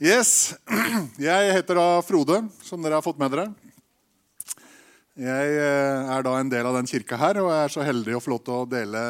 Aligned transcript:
Yes. 0.00 0.54
Jeg 1.20 1.52
heter 1.52 1.76
da 1.76 2.00
Frode, 2.04 2.38
som 2.64 2.80
dere 2.80 2.96
har 2.96 3.04
fått 3.04 3.18
med 3.20 3.32
dere. 3.34 3.50
Jeg 5.12 5.56
eh, 5.60 6.08
er 6.14 6.24
da 6.24 6.32
en 6.38 6.48
del 6.48 6.64
av 6.64 6.78
den 6.78 6.88
kirka 6.88 7.18
her, 7.20 7.36
og 7.42 7.50
jeg 7.52 7.66
er 7.66 7.72
så 7.74 7.84
heldig 7.84 8.14
å 8.16 8.22
få 8.24 8.32
lov 8.32 8.40
til 8.46 8.54
å 8.56 8.64
dele 8.64 9.02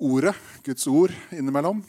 ordet, 0.00 0.32
Guds 0.64 0.86
ord, 0.88 1.12
innimellom. 1.36 1.82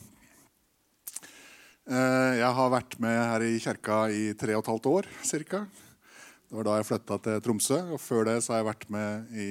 Eh, 1.87 2.33
jeg 2.41 2.51
har 2.59 2.73
vært 2.75 2.97
med 2.99 3.15
her 3.15 3.47
i 3.47 3.53
kirka 3.63 4.01
i 4.11 4.33
tre 4.35 4.57
og 4.57 4.65
et 4.65 4.71
halvt 4.73 4.91
år 4.91 5.07
ca. 5.47 5.63
Det 5.71 6.59
var 6.59 6.67
da 6.67 6.75
jeg 6.81 6.89
flytta 6.91 7.19
til 7.23 7.41
Tromsø. 7.47 7.79
Og 7.95 8.03
før 8.03 8.27
det 8.27 8.37
så 8.43 8.53
har 8.53 8.65
jeg 8.65 8.71
vært 8.73 8.87
med 8.91 9.31
i 9.31 9.49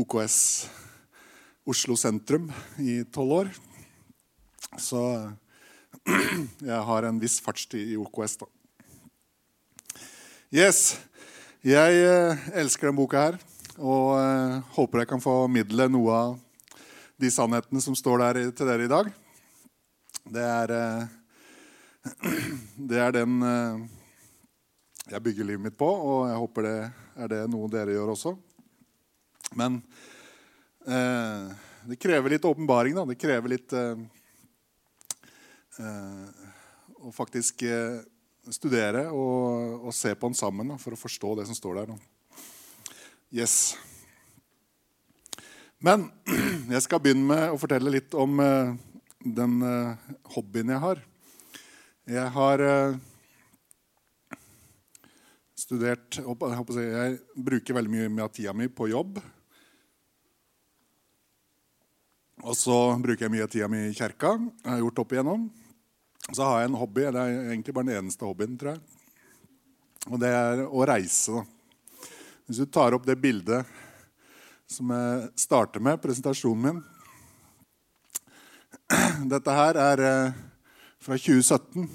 OKS 0.00 0.40
Oslo 1.68 2.00
sentrum 2.00 2.48
i 2.80 3.02
tolv 3.12 3.38
år. 3.44 3.52
Så 4.80 5.04
jeg 6.04 6.82
har 6.88 7.06
en 7.08 7.18
viss 7.20 7.38
fartstid 7.42 7.94
i 7.94 7.96
OKS, 8.00 8.36
da. 8.42 8.48
Yes. 10.54 10.80
Jeg 11.64 11.96
eh, 11.96 12.42
elsker 12.60 12.90
denne 12.90 13.00
boka 13.00 13.22
her 13.22 13.36
og 13.80 14.10
eh, 14.20 14.58
håper 14.76 15.00
jeg 15.00 15.08
kan 15.10 15.22
formidle 15.24 15.86
noe 15.88 16.14
av 16.14 16.34
de 17.18 17.30
sannhetene 17.32 17.80
som 17.80 17.96
står 17.96 18.20
der 18.20 18.40
til 18.52 18.68
dere 18.68 18.84
i 18.84 18.90
dag. 18.92 19.08
Det 20.36 20.44
er, 20.44 20.74
eh, 20.76 22.28
det 22.92 23.00
er 23.00 23.16
den 23.16 23.40
jeg 25.08 25.24
bygger 25.24 25.48
livet 25.48 25.64
mitt 25.70 25.78
på, 25.80 25.88
og 25.88 26.28
jeg 26.28 26.42
håper 26.44 26.68
det 26.68 26.76
er 27.24 27.32
det 27.32 27.40
noe 27.48 27.70
dere 27.72 27.96
gjør 27.96 28.12
også. 28.12 28.34
Men 29.56 29.80
det 30.84 31.98
krever 32.00 32.34
litt 32.34 32.46
åpenbaring. 32.48 32.96
Det 33.08 33.18
krever 33.20 33.52
litt 33.52 33.72
å 35.78 37.12
faktisk 37.12 37.64
eh, 37.68 38.02
studere 38.52 39.06
og, 39.12 39.86
og, 39.86 39.92
se 39.96 40.12
på 40.14 40.28
den 40.28 40.38
sammen 40.38 40.72
da, 40.72 40.78
for 40.80 40.96
å 40.96 41.00
forstå 41.00 41.34
det 41.40 41.46
som 41.48 41.56
står 41.56 41.80
der. 41.80 41.94
Yes. 43.34 43.74
Men 45.84 46.08
jeg 46.74 46.84
skal 46.84 47.02
begynne 47.02 47.28
med 47.28 47.54
å 47.54 47.60
fortelle 47.60 47.92
litt 47.92 48.14
om 48.16 48.40
uh, 48.40 48.74
den 49.24 49.58
uh, 49.64 50.14
hobbyen 50.36 50.72
jeg 50.74 50.84
har. 50.84 51.02
Jeg 52.14 52.30
har 52.36 52.64
uh, 52.64 52.96
studert 55.56 56.20
jeg, 56.20 56.84
jeg, 56.84 57.18
bruker 57.34 57.78
veldig 57.80 58.08
mye 58.12 58.26
av 58.26 58.32
tida 58.32 58.52
mi 58.56 58.68
på 58.68 58.90
jobb. 58.92 59.18
Og 62.44 62.56
så 62.58 62.76
bruker 63.00 63.24
jeg 63.24 63.32
mye 63.32 63.46
av 63.46 63.52
tida 63.52 63.68
mi 63.72 63.86
i 63.88 63.96
kjerka. 63.96 64.36
Jeg 64.60 64.72
har 64.72 64.82
gjort 64.84 65.04
opp 65.04 65.14
igjennom. 65.16 65.46
Så 66.32 66.42
har 66.42 66.62
jeg 66.62 66.70
en 66.70 66.78
hobby. 66.80 67.04
Det 67.04 67.20
er 67.20 67.50
egentlig 67.52 67.74
bare 67.76 67.90
den 67.90 67.98
eneste 68.00 68.24
hobbyen, 68.24 68.56
tror 68.60 68.74
jeg. 68.74 68.80
Og 70.08 70.20
det 70.20 70.30
er 70.32 70.62
å 70.64 70.86
reise. 70.88 71.44
Hvis 72.44 72.60
du 72.60 72.66
tar 72.68 72.96
opp 72.96 73.06
det 73.08 73.16
bildet 73.20 73.64
som 74.68 74.90
jeg 74.92 75.28
starter 75.44 75.80
med, 75.84 76.00
presentasjonen 76.02 76.64
min 76.64 76.82
Dette 79.32 79.52
her 79.54 79.78
er 79.80 80.02
eh, 80.04 80.34
fra 81.04 81.16
2017. 81.20 81.88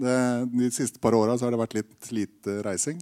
Det, 0.00 0.16
de 0.52 0.70
siste 0.72 1.00
par 1.00 1.16
åra 1.16 1.36
har 1.40 1.52
det 1.52 1.60
vært 1.60 1.76
litt 1.78 2.10
lite 2.12 2.58
reising. 2.64 3.00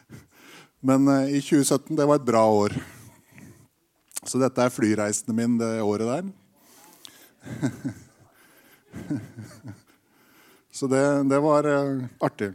Men 0.88 1.08
eh, 1.08 1.36
i 1.36 1.40
2017 1.40 1.96
det 1.96 2.08
var 2.08 2.20
et 2.20 2.28
bra 2.28 2.44
år. 2.52 2.76
Så 4.24 4.40
dette 4.40 4.60
er 4.64 4.72
flyreisene 4.72 5.36
mine 5.36 5.60
det 5.60 5.80
året 5.84 6.08
der. 6.12 6.24
Så 10.80 10.86
det, 10.88 11.00
det 11.28 11.36
var 11.44 11.66
uh, 11.68 12.04
artig. 12.24 12.54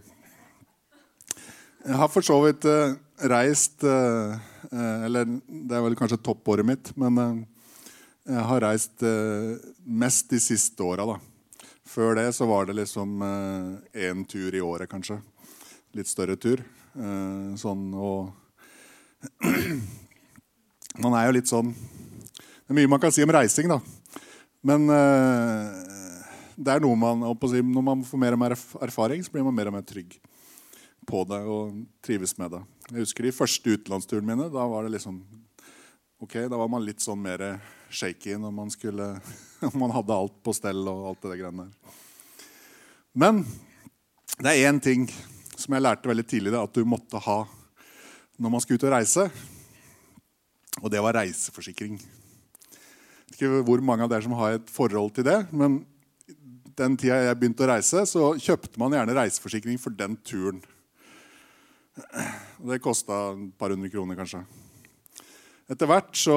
Jeg 1.85 1.97
har 1.99 2.09
for 2.09 2.25
så 2.25 2.39
vidt 2.41 2.65
uh, 2.65 2.95
reist 3.29 3.85
uh, 3.85 4.33
Eller 5.05 5.27
det 5.29 5.77
er 5.77 5.83
vel 5.85 5.97
kanskje 5.99 6.17
toppåret 6.25 6.65
mitt, 6.65 6.89
men 6.97 7.45
jeg 8.25 8.45
har 8.49 8.63
reist 8.63 9.03
mest 9.85 10.31
de 10.33 10.39
siste 10.41 10.81
åra. 10.83 11.19
Før 11.85 12.17
det 12.17 12.25
så 12.33 12.47
var 12.49 12.65
det 12.65 12.73
liksom 12.79 13.21
én 13.93 14.23
tur 14.27 14.57
i 14.57 14.63
året, 14.65 14.89
kanskje. 14.89 15.19
Litt 15.93 16.09
større 16.09 16.35
tur. 16.35 16.63
sånn 17.61 17.93
og 17.93 18.33
Man 21.05 21.13
er 21.13 21.27
jo 21.27 21.35
litt 21.37 21.51
sånn 21.51 21.71
Det 21.75 22.73
er 22.73 22.77
mye 22.79 22.89
man 22.89 23.01
kan 23.03 23.13
si 23.13 23.23
om 23.23 23.31
reising, 23.37 23.69
da. 23.69 23.79
Men 24.65 24.89
det 26.55 26.71
er 26.71 26.83
noe 26.83 26.95
man, 26.95 27.19
Når 27.19 27.83
man 27.83 28.03
får 28.07 28.21
mer 28.21 28.35
og 28.35 28.39
mer 28.39 28.55
erfaring, 28.85 29.23
så 29.23 29.31
blir 29.31 29.43
man 29.43 29.55
mer 29.55 29.67
og 29.67 29.75
mer 29.75 29.85
trygg 29.87 30.15
på 31.05 31.23
det 31.29 31.41
og 31.45 31.75
trives 32.03 32.37
med 32.39 32.55
det. 32.55 32.61
Jeg 32.91 33.03
husker 33.03 33.27
de 33.27 33.35
første 33.35 33.75
utenlandsturene 33.75 34.29
mine. 34.31 34.49
Da 34.53 34.65
var 34.69 34.85
det 34.85 34.95
liksom 34.95 35.19
ok, 36.23 36.47
da 36.49 36.57
var 36.57 36.71
man 36.71 36.85
litt 36.85 37.03
sånn 37.03 37.21
mer 37.21 37.43
shaky 37.93 38.37
når 38.41 38.53
man 38.55 38.71
skulle 38.73 39.11
man 39.81 39.93
hadde 39.93 40.15
alt 40.15 40.39
på 40.43 40.53
stell 40.55 40.81
og 40.89 41.09
alt 41.11 41.27
det 41.27 41.39
greiene 41.41 41.67
der. 41.67 41.95
Men 43.15 43.43
det 44.39 44.51
er 44.51 44.69
én 44.69 44.81
ting 44.83 45.05
som 45.55 45.75
jeg 45.75 45.83
lærte 45.85 46.09
veldig 46.09 46.25
tidlig, 46.27 46.55
at 46.59 46.75
du 46.75 46.83
måtte 46.87 47.21
ha 47.23 47.37
når 48.35 48.51
man 48.51 48.63
skulle 48.63 48.81
ut 48.81 48.87
og 48.89 48.95
reise. 48.95 49.29
Og 50.83 50.91
det 50.91 50.99
var 51.03 51.15
reiseforsikring. 51.15 51.95
Jeg 51.95 53.31
vet 53.31 53.35
Ikke 53.37 53.63
hvor 53.67 53.83
mange 53.83 54.03
av 54.03 54.11
dere 54.11 54.25
som 54.25 54.35
har 54.35 54.57
et 54.57 54.71
forhold 54.71 55.13
til 55.15 55.27
det. 55.27 55.45
men 55.51 55.85
den 56.79 56.97
tida 56.99 57.21
jeg 57.23 57.37
begynte 57.39 57.63
å 57.65 57.69
reise, 57.71 58.03
så 58.09 58.33
kjøpte 58.41 58.79
man 58.81 58.95
gjerne 58.95 59.15
reiseforsikring 59.15 59.79
for 59.81 59.95
den 59.95 60.17
turen. 60.27 60.61
Det 61.95 62.81
kosta 62.83 63.29
et 63.31 63.53
par 63.59 63.71
hundre 63.71 63.91
kroner, 63.91 64.17
kanskje. 64.19 64.41
Etter 65.71 65.89
hvert 65.89 66.11
så, 66.19 66.35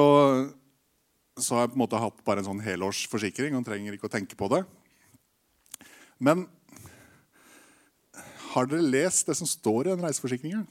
så, 1.37 1.55
har 1.55 1.65
jeg 1.65 1.73
på 1.73 1.77
en 1.77 1.83
måte 1.83 1.99
hatt 2.01 2.23
bare 2.25 2.41
en 2.41 2.47
sånn 2.47 2.63
helårsforsikring 2.63 3.57
og 3.57 3.67
trenger 3.67 3.97
ikke 3.97 4.07
å 4.07 4.13
tenke 4.13 4.39
på 4.39 4.49
det. 4.53 4.63
Men 6.19 6.47
har 8.53 8.65
dere 8.69 8.87
lest 8.95 9.27
det 9.29 9.37
som 9.37 9.47
står 9.47 9.87
i 9.87 9.93
den 9.93 10.05
reiseforsikringen? 10.07 10.65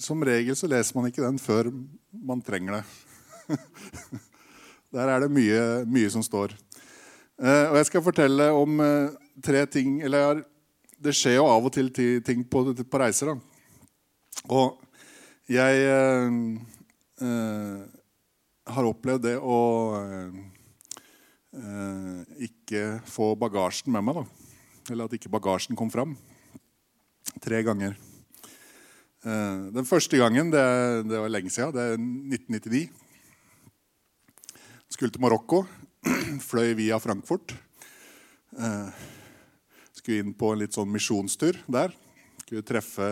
Som 0.00 0.24
regel 0.26 0.56
så 0.58 0.66
leser 0.70 0.96
man 0.96 1.06
ikke 1.10 1.22
den 1.22 1.38
før 1.38 1.68
man 2.10 2.40
trenger 2.42 2.80
det. 2.80 2.84
Der 4.90 5.06
er 5.06 5.22
det 5.22 5.30
mye, 5.30 5.86
mye 5.86 6.10
som 6.10 6.22
står. 6.24 6.56
Eh, 7.40 7.66
og 7.70 7.76
jeg 7.78 7.86
skal 7.88 8.02
fortelle 8.04 8.50
om 8.52 8.80
eh, 8.84 9.12
tre 9.40 9.62
ting 9.70 10.02
Eller 10.04 10.42
det 11.00 11.14
skjer 11.16 11.38
jo 11.38 11.46
av 11.48 11.64
og 11.64 11.72
til 11.72 11.88
ting 11.94 12.42
på, 12.44 12.64
på 12.74 13.00
reiser. 13.00 13.30
Da. 13.30 13.36
Og 14.50 14.82
jeg 15.50 15.86
eh, 15.86 16.28
eh 17.24 17.80
har 18.70 18.86
opplevd 18.86 19.24
det 19.24 19.32
å 19.40 19.60
eh, 19.98 20.34
ikke 22.46 23.00
få 23.08 23.32
bagasjen 23.40 23.90
med 23.90 24.04
meg. 24.06 24.20
Da. 24.20 24.24
Eller 24.92 25.08
at 25.08 25.16
ikke 25.16 25.32
bagasjen 25.32 25.78
kom 25.78 25.90
fram. 25.90 26.12
Tre 27.42 27.62
ganger. 27.66 27.96
Eh, 29.24 29.58
den 29.74 29.88
første 29.88 30.20
gangen, 30.20 30.52
det, 30.54 30.62
det 31.10 31.18
var 31.18 31.32
lenge 31.32 31.50
siden, 31.50 31.74
det 31.74 31.82
er 31.82 31.98
1999 31.98 33.09
skulle 34.90 35.14
til 35.14 35.22
Marokko. 35.22 35.64
Fløy 36.50 36.74
via 36.78 36.98
Frankfurt. 37.02 37.54
Eh, 38.58 39.02
skulle 39.94 40.24
inn 40.24 40.34
på 40.36 40.52
en 40.52 40.62
litt 40.62 40.76
sånn 40.76 40.90
misjonstur 40.90 41.58
der. 41.70 41.94
Skulle 42.44 42.66
treffe 42.66 43.10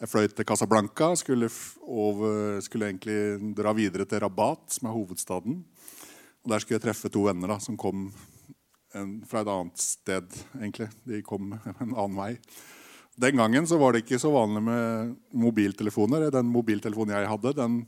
Jeg 0.00 0.10
fløy 0.10 0.26
til 0.26 0.44
Casablanca. 0.44 1.12
Skulle, 1.16 1.48
over, 1.86 2.58
skulle 2.64 2.88
egentlig 2.90 3.54
dra 3.56 3.72
videre 3.76 4.04
til 4.10 4.20
Rabat, 4.24 4.64
som 4.74 4.88
er 4.88 4.96
hovedstaden. 4.96 5.60
Og 6.44 6.50
Der 6.50 6.60
skulle 6.60 6.80
jeg 6.80 6.86
treffe 6.88 7.08
to 7.12 7.22
venner 7.28 7.54
da, 7.54 7.58
som 7.62 7.76
kom 7.78 8.08
en, 8.94 9.20
fra 9.28 9.44
et 9.44 9.50
annet 9.52 9.80
sted. 9.80 10.26
egentlig. 10.58 10.90
De 11.06 11.22
kom 11.22 11.54
en 11.80 11.94
annen 11.94 12.18
vei. 12.18 12.32
Den 13.14 13.38
gangen 13.38 13.68
så 13.70 13.78
var 13.78 13.94
det 13.94 14.02
ikke 14.02 14.18
så 14.18 14.32
vanlig 14.34 14.64
med 14.66 15.14
mobiltelefoner. 15.30 16.26
Den 16.34 16.50
mobiltelefonen 16.50 17.14
jeg 17.14 17.30
hadde, 17.30 17.54
den 17.54 17.78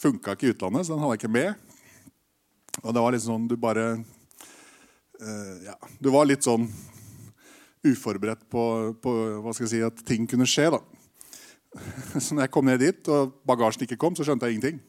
funka 0.00 0.32
ikke 0.32 0.48
i 0.48 0.54
utlandet, 0.54 0.86
så 0.86 0.94
den 0.94 1.04
hadde 1.04 1.18
jeg 1.18 1.20
ikke 1.20 1.36
med. 1.36 1.69
Og 2.84 2.94
det 2.94 3.02
var 3.02 3.14
litt 3.14 3.24
sånn 3.24 3.48
Du 3.50 3.56
bare 3.60 3.86
uh, 3.98 5.56
Ja, 5.66 5.74
du 5.98 6.10
var 6.14 6.28
litt 6.28 6.46
sånn 6.46 6.68
uforberedt 7.80 8.42
på, 8.52 8.62
på, 9.00 9.12
hva 9.40 9.52
skal 9.56 9.64
jeg 9.64 9.72
si, 9.72 9.78
at 9.80 10.02
ting 10.04 10.26
kunne 10.28 10.44
skje. 10.44 10.66
da. 10.74 10.82
Så 12.20 12.34
når 12.34 12.44
jeg 12.44 12.52
kom 12.52 12.66
ned 12.68 12.82
dit, 12.82 13.08
og 13.08 13.38
bagasjen 13.48 13.86
ikke 13.86 13.96
kom, 14.02 14.12
så 14.12 14.26
skjønte 14.26 14.44
jeg 14.44 14.58
ingenting. 14.58 14.82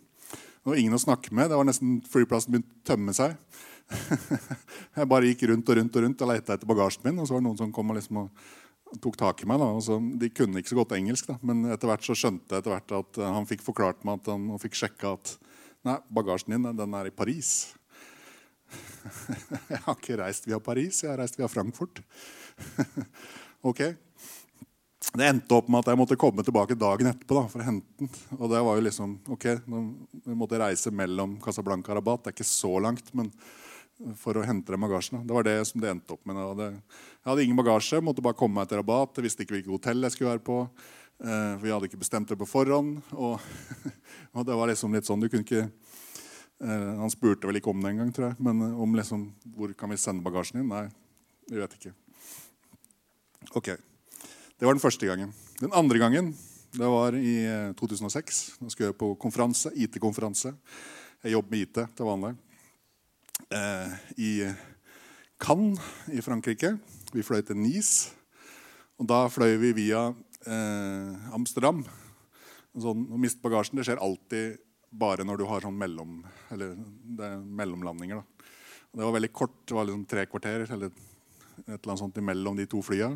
Det 0.61 0.73
var 0.73 0.81
ingen 0.81 0.97
å 0.97 0.99
snakke 0.99 1.31
med. 1.31 1.47
Det 1.47 1.55
var 1.55 1.69
nesten 1.69 2.01
flyplassen 2.11 2.51
begynte 2.51 2.75
å 2.75 2.89
tømme 2.91 3.15
seg. 3.15 3.37
Jeg 4.97 5.07
bare 5.09 5.29
gikk 5.31 5.47
rundt 5.49 5.71
og 5.71 5.79
rundt 5.79 5.95
og 5.95 6.03
rundt 6.05 6.21
og 6.21 6.29
leita 6.29 6.53
etter 6.53 6.69
bagasjen 6.69 7.07
min. 7.07 7.17
Og 7.17 7.27
så 7.27 7.33
var 7.33 7.41
det 7.41 7.47
noen 7.47 7.61
som 7.63 7.71
kom 7.73 7.89
og, 7.89 7.97
liksom 7.97 8.19
og 8.21 8.99
tok 9.01 9.17
tak 9.17 9.41
i 9.41 9.49
meg. 9.49 9.63
Så, 9.85 9.97
de 10.21 10.29
kunne 10.35 10.61
ikke 10.61 10.73
så 10.73 10.77
godt 10.77 10.93
engelsk, 10.99 11.31
da. 11.31 11.39
men 11.47 11.63
etter 11.71 11.89
hvert 11.89 12.05
så 12.05 12.17
skjønte 12.17 12.53
jeg 12.53 12.61
etter 12.61 12.75
hvert 12.75 12.93
at 12.99 13.21
han 13.23 13.47
fikk 13.49 13.65
forklart 13.65 14.05
meg 14.05 14.21
at 14.21 14.31
han, 14.33 14.49
og 14.53 14.61
fikk 14.61 14.77
sjekka 14.83 15.15
at 15.15 15.33
Nei, 15.87 15.97
bagasjen 16.13 16.53
din 16.53 16.77
den 16.77 16.93
er 16.97 17.09
i 17.09 17.13
Paris. 17.13 17.71
jeg 19.71 19.81
har 19.85 19.97
ikke 19.97 20.19
reist 20.21 20.45
via 20.45 20.59
Paris, 20.61 21.01
jeg 21.01 21.09
har 21.09 21.19
reist 21.23 21.39
via 21.39 21.49
Frankfurt. 21.49 22.03
ok. 23.69 23.81
Det 25.11 25.25
endte 25.25 25.57
opp 25.57 25.71
med 25.71 25.81
at 25.81 25.89
jeg 25.91 25.99
måtte 25.99 26.19
komme 26.21 26.45
tilbake 26.45 26.77
dagen 26.79 27.09
etterpå 27.09 27.35
da, 27.35 27.47
for 27.49 27.63
å 27.63 27.65
hente 27.65 27.89
den. 27.99 28.11
Og 28.37 28.53
det 28.53 28.61
var 28.63 28.77
jo 28.77 28.85
liksom, 28.85 29.17
ok, 29.33 29.47
Vi 29.65 30.37
måtte 30.37 30.61
reise 30.61 30.93
mellom 30.93 31.35
Casablanca 31.41 31.91
og 31.91 31.99
Rabat. 31.99 32.23
Det 32.23 32.31
er 32.31 32.37
ikke 32.37 32.47
så 32.47 32.77
langt, 32.85 33.09
men 33.17 33.33
for 34.21 34.37
å 34.37 34.45
hente 34.45 34.71
den 34.71 34.85
bagasjen. 34.85 35.25
Det 35.27 35.35
var 35.35 35.45
det 35.45 35.57
som 35.67 35.81
det 35.81 35.89
endte 35.91 36.15
opp 36.15 36.23
med. 36.29 36.37
Jeg 36.61 37.27
hadde 37.27 37.43
ingen 37.43 37.59
bagasje, 37.59 37.99
måtte 38.05 38.23
bare 38.23 38.37
komme 38.37 38.61
meg 38.61 38.69
til 38.69 38.79
Rabat. 38.79 39.17
Jeg 39.17 39.27
visste 39.27 39.45
ikke 39.45 39.57
hvilket 39.57 39.73
hotell 39.73 40.05
jeg 40.05 40.15
skulle 40.15 40.35
være 40.35 40.45
på. 40.45 40.61
Eh, 41.21 41.55
vi 41.61 41.69
hadde 41.69 41.85
ikke 41.85 42.01
bestemt 42.01 42.29
det 42.31 42.37
på 42.39 42.49
forhånd. 42.49 42.97
Og, 43.13 43.37
og 44.35 44.45
det 44.47 44.57
var 44.57 44.71
liksom 44.71 44.95
litt 44.95 45.05
sånn, 45.05 45.21
du 45.21 45.29
kunne 45.29 45.45
ikke 45.45 45.67
eh, 45.67 46.91
Han 46.97 47.13
spurte 47.13 47.49
vel 47.49 47.59
ikke 47.59 47.69
om 47.73 47.83
det 47.83 47.93
engang, 47.93 48.13
tror 48.15 48.31
jeg. 48.31 48.39
Men 48.41 48.63
eh, 48.65 48.79
om 48.81 48.97
liksom, 48.97 49.27
hvor 49.53 49.73
kan 49.77 49.93
vi 49.93 49.99
sende 50.01 50.25
bagasjen 50.25 50.61
din? 50.61 50.71
Nei, 50.71 50.87
vi 51.51 51.61
vet 51.61 51.77
ikke. 51.77 51.93
Ok. 53.53 53.75
Det 54.57 54.65
var 54.65 54.77
den 54.77 54.81
første 54.83 55.09
gangen. 55.09 55.33
Den 55.61 55.73
andre 55.77 56.01
gangen 56.01 56.33
det 56.71 56.87
var 56.87 57.17
i 57.17 57.35
2006. 57.77 58.41
Da 58.61 58.69
skulle 58.71 58.91
jeg 58.91 58.97
på 58.97 59.13
konferanse, 59.19 59.73
IT-konferanse. 59.75 60.53
Jeg 61.21 61.33
jobber 61.35 61.51
med 61.51 61.65
IT 61.65 61.79
til 61.97 62.07
vanlig. 62.07 62.31
Eh, 63.51 63.93
I 64.17 64.31
Cannes 65.41 65.81
i 66.13 66.21
Frankrike. 66.23 66.75
Vi 67.11 67.25
fløy 67.25 67.41
til 67.45 67.59
Nice. 67.59 68.13
Og 69.01 69.09
da 69.09 69.25
fløy 69.33 69.57
vi 69.59 69.73
via 69.75 70.11
eh, 70.47 71.33
Amsterdam. 71.35 71.83
Sånn, 72.71 73.07
å 73.11 73.19
miste 73.19 73.43
bagasjen 73.43 73.79
det 73.79 73.87
skjer 73.87 74.01
alltid 74.01 74.59
bare 74.91 75.25
når 75.27 75.41
du 75.41 75.45
har 75.47 75.63
sånn 75.63 75.77
mellom, 75.79 76.19
eller, 76.51 76.75
mellomlandinger. 77.43 78.21
Da. 78.21 78.51
det 78.97 79.05
var 79.05 79.15
veldig 79.17 79.31
kort. 79.35 79.57
Det 79.67 79.75
var 79.77 79.87
liksom 79.87 80.05
tre 80.09 80.25
kvarter 80.27 80.65
eller 80.67 80.91
et 80.91 81.75
eller 81.75 81.91
annet 81.91 82.03
sånt 82.03 82.17
imellom 82.19 82.57
de 82.57 82.67
to 82.69 82.81
flya. 82.83 83.11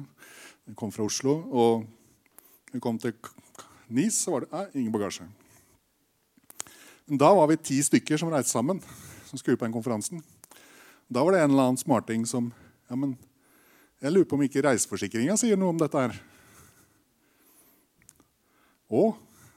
Vi 0.66 0.76
kom 0.78 0.92
fra 0.94 1.06
Oslo. 1.08 1.38
Og 1.52 1.86
vi 2.72 2.82
kom 2.84 3.00
til 3.00 3.16
Nis, 3.88 4.18
så 4.18 4.34
var 4.34 4.46
det 4.46 4.52
nei, 4.52 4.66
ingen 4.82 4.94
bagasje. 4.96 5.28
Men 7.06 7.20
da 7.22 7.30
var 7.38 7.52
vi 7.52 7.62
ti 7.62 7.78
stykker 7.86 8.18
som 8.18 8.32
reiste 8.34 8.50
sammen, 8.50 8.80
som 9.28 9.38
skulle 9.38 9.60
på 9.60 9.68
den 9.68 9.76
konferansen. 9.76 10.24
Da 11.06 11.22
var 11.22 11.36
det 11.36 11.44
en 11.44 11.54
eller 11.54 11.70
annen 11.70 11.80
smarting 11.80 12.26
som 12.26 12.50
ja, 12.90 12.98
men 12.98 13.18
Jeg 14.02 14.12
lurer 14.12 14.28
på 14.28 14.36
om 14.36 14.42
ikke 14.44 14.62
reiseforsikringa 14.62 15.38
sier 15.40 15.58
noe 15.58 15.72
om 15.72 15.78
dette 15.80 15.98
her. 15.98 16.18
Å, 18.86 19.16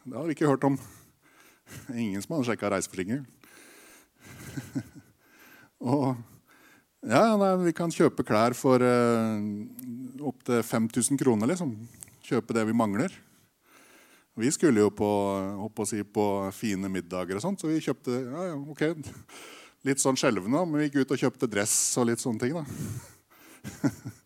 det 0.08 0.16
har 0.16 0.24
vi 0.28 0.36
ikke 0.36 0.48
hørt 0.48 0.64
om. 0.64 0.78
Ingen 1.92 2.22
som 2.24 2.36
hadde 2.36 2.48
sjekka 2.48 2.70
reiseforsikringer. 2.72 3.24
og 5.92 6.14
ja, 7.06 7.36
nei, 7.38 7.50
vi 7.66 7.74
kan 7.76 7.92
kjøpe 7.94 8.24
klær 8.26 8.56
for 8.58 8.82
uh, 8.82 9.36
opptil 10.26 10.64
5000 10.64 11.20
kroner, 11.20 11.52
liksom. 11.52 11.76
Kjøpe 12.26 12.56
det 12.56 12.64
vi 12.68 12.76
mangler. 12.76 13.12
Vi 14.38 14.50
skulle 14.54 14.82
jo 14.82 14.90
på, 14.94 15.84
si, 15.88 16.00
på 16.02 16.24
fine 16.54 16.90
middager 16.92 17.38
og 17.38 17.44
sånt, 17.44 17.60
så 17.60 17.70
vi 17.70 17.82
kjøpte 17.82 18.16
ja, 18.16 18.48
ja, 18.52 18.56
ok. 18.58 18.84
Litt 19.86 20.02
sånn 20.02 20.18
skjelvende, 20.18 20.64
men 20.66 20.80
vi 20.80 20.88
gikk 20.88 21.02
ut 21.02 21.14
og 21.14 21.22
kjøpte 21.22 21.50
dress 21.50 21.74
og 22.00 22.08
litt 22.10 22.22
sånne 22.22 22.42
ting. 22.42 22.58
da. 22.58 24.08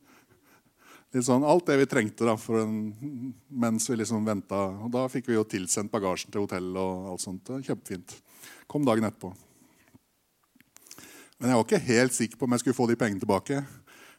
litt 1.13 1.27
sånn, 1.27 1.45
alt 1.45 1.67
det 1.69 1.79
vi 1.83 1.89
trengte 1.91 2.27
da, 2.27 2.37
en, 2.59 2.77
mens 3.49 3.89
vi 3.91 3.99
liksom 4.01 4.25
venta. 4.27 4.65
Og 4.85 4.93
da 4.95 5.07
fikk 5.13 5.29
vi 5.29 5.37
jo 5.37 5.45
tilsendt 5.49 5.93
bagasjen 5.93 6.33
til 6.33 6.45
hotellet. 6.47 6.81
og 6.81 7.13
alt 7.13 7.25
sånt. 7.25 7.53
Kjempefint. 7.67 8.17
Kom 8.71 8.87
dagen 8.89 9.05
etterpå. 9.09 9.33
Men 11.39 11.51
jeg 11.51 11.59
var 11.59 11.67
ikke 11.67 11.87
helt 11.89 12.15
sikker 12.15 12.39
på 12.39 12.47
om 12.47 12.55
jeg 12.55 12.63
skulle 12.63 12.79
få 12.79 12.87
de 12.89 12.97
pengene 12.99 13.23
tilbake 13.23 13.57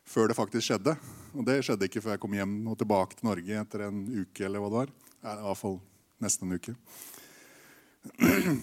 før 0.04 0.28
det 0.28 0.36
faktisk 0.38 0.68
skjedde. 0.68 0.94
Og 1.34 1.45
det 1.48 1.62
skjedde 1.66 1.88
ikke 1.88 2.04
før 2.04 2.16
jeg 2.18 2.22
kom 2.25 2.36
hjem 2.36 2.56
og 2.68 2.78
tilbake 2.78 3.18
til 3.18 3.30
Norge 3.30 3.60
etter 3.62 3.88
en 3.88 4.04
uke. 4.12 4.44
eller 4.45 4.60
hva 4.60 4.69
det 4.69 4.80
var. 4.81 4.90
I 5.24 5.45
hvert 5.48 5.62
fall 5.62 5.78
nesten 6.22 6.51
en 6.51 6.60
uke. 6.60 6.75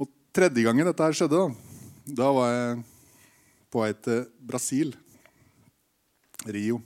Og 0.00 0.08
tredje 0.32 0.64
gangen 0.64 0.88
dette 0.88 1.04
her 1.04 1.12
skjedde, 1.16 1.36
da, 1.36 1.52
da 2.24 2.28
var 2.32 2.48
jeg 2.54 2.80
på 3.72 3.84
vei 3.84 3.92
til 4.00 4.24
Brasil. 4.40 4.96
Rio 6.46 6.80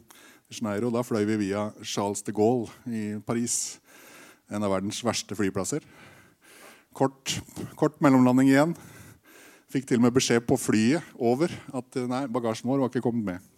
de 0.47 0.59
Janeiro. 0.59 0.91
Da 0.95 1.05
fløy 1.07 1.25
vi 1.29 1.39
via 1.47 1.71
Charles 1.83 2.23
de 2.27 2.35
Gaulle 2.35 2.71
i 2.87 3.19
Paris. 3.27 3.79
En 4.51 4.63
av 4.63 4.73
verdens 4.75 5.03
verste 5.05 5.37
flyplasser. 5.39 5.85
Kort, 6.97 7.37
kort 7.77 7.99
mellomlanding 8.05 8.53
igjen. 8.53 8.77
Fikk 9.73 9.89
til 9.89 9.99
og 10.01 10.07
med 10.07 10.15
beskjed 10.17 10.47
på 10.47 10.59
flyet 10.61 11.05
over 11.19 11.53
at 11.75 11.99
nei, 12.09 12.25
bagasjen 12.31 12.71
vår 12.71 12.85
var 12.85 12.93
ikke 12.93 13.05
kommet 13.05 13.27
med. 13.27 13.53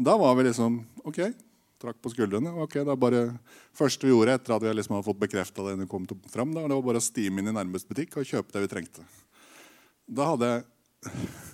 Da 0.00 0.14
var 0.16 0.36
vi 0.38 0.46
liksom 0.46 0.78
OK. 1.04 1.24
Trakk 1.80 1.96
på 2.04 2.12
skuldrene. 2.12 2.52
ok, 2.60 2.74
det 2.84 2.94
bare 3.00 3.22
første 3.76 4.04
vi 4.04 4.12
gjorde 4.12 4.34
etter 4.36 4.52
at 4.52 4.64
vi 4.64 4.72
liksom 4.76 4.98
hadde 4.98 5.06
fått 5.06 5.20
bekrefta 5.22 5.64
det, 5.64 5.88
kom 5.88 6.04
fram, 6.28 6.52
det 6.52 6.66
var 6.68 6.82
bare 6.84 7.00
å 7.00 7.04
stime 7.04 7.40
inn 7.40 7.48
i 7.48 7.54
nærmeste 7.56 7.88
butikk 7.88 8.18
og 8.20 8.28
kjøpe 8.28 8.52
det 8.52 8.66
vi 8.66 8.68
trengte. 8.68 9.04
Da, 10.04 10.26
hadde, 10.34 10.50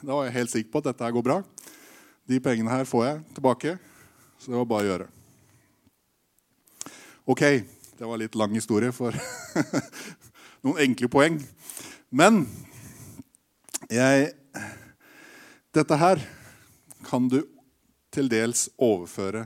da 0.02 0.10
var 0.10 0.26
jeg 0.26 0.34
helt 0.34 0.50
sikker 0.50 0.72
på 0.72 0.82
at 0.82 0.88
dette 0.90 1.06
her 1.06 1.14
går 1.14 1.26
bra. 1.28 1.36
De 2.26 2.40
pengene 2.42 2.72
her 2.72 2.86
får 2.88 3.04
jeg 3.06 3.18
tilbake, 3.36 3.76
så 4.38 4.50
det 4.50 4.58
var 4.58 4.68
bare 4.70 4.84
å 4.84 4.90
gjøre. 4.90 5.08
Ok, 7.26 7.42
det 7.98 8.06
var 8.06 8.18
litt 8.18 8.34
lang 8.38 8.54
historie 8.54 8.90
for 8.94 9.14
noen 10.66 10.82
enkle 10.88 11.10
poeng. 11.10 11.38
Men 12.10 12.44
jeg 13.90 14.32
Dette 15.76 15.98
her 16.00 16.22
kan 17.04 17.26
du 17.28 17.42
til 18.14 18.30
dels 18.32 18.62
overføre 18.80 19.42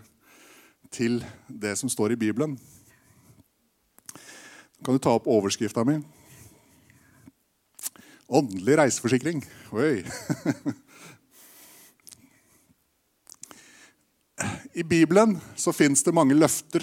til 0.95 1.19
det 1.49 1.73
som 1.81 1.91
står 1.91 2.15
i 2.15 2.21
Bibelen. 2.21 2.55
Kan 4.85 4.95
du 4.95 5.03
ta 5.03 5.17
opp 5.19 5.27
overskrifta 5.27 5.83
mi? 5.85 5.99
Åndelig 8.31 8.79
reiseforsikring. 8.79 9.43
Oi. 9.75 10.05
I 14.81 14.85
Bibelen 14.85 15.35
så 15.57 15.73
fins 15.77 16.01
det 16.07 16.13
mange 16.17 16.33
løfter. 16.33 16.81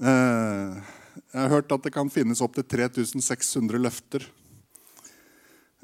Eh, 0.00 0.76
jeg 1.12 1.40
har 1.42 1.50
hørt 1.52 1.74
at 1.74 1.84
det 1.84 1.92
kan 1.92 2.08
finnes 2.12 2.40
opptil 2.40 2.64
3600 2.64 3.80
løfter. 3.82 4.24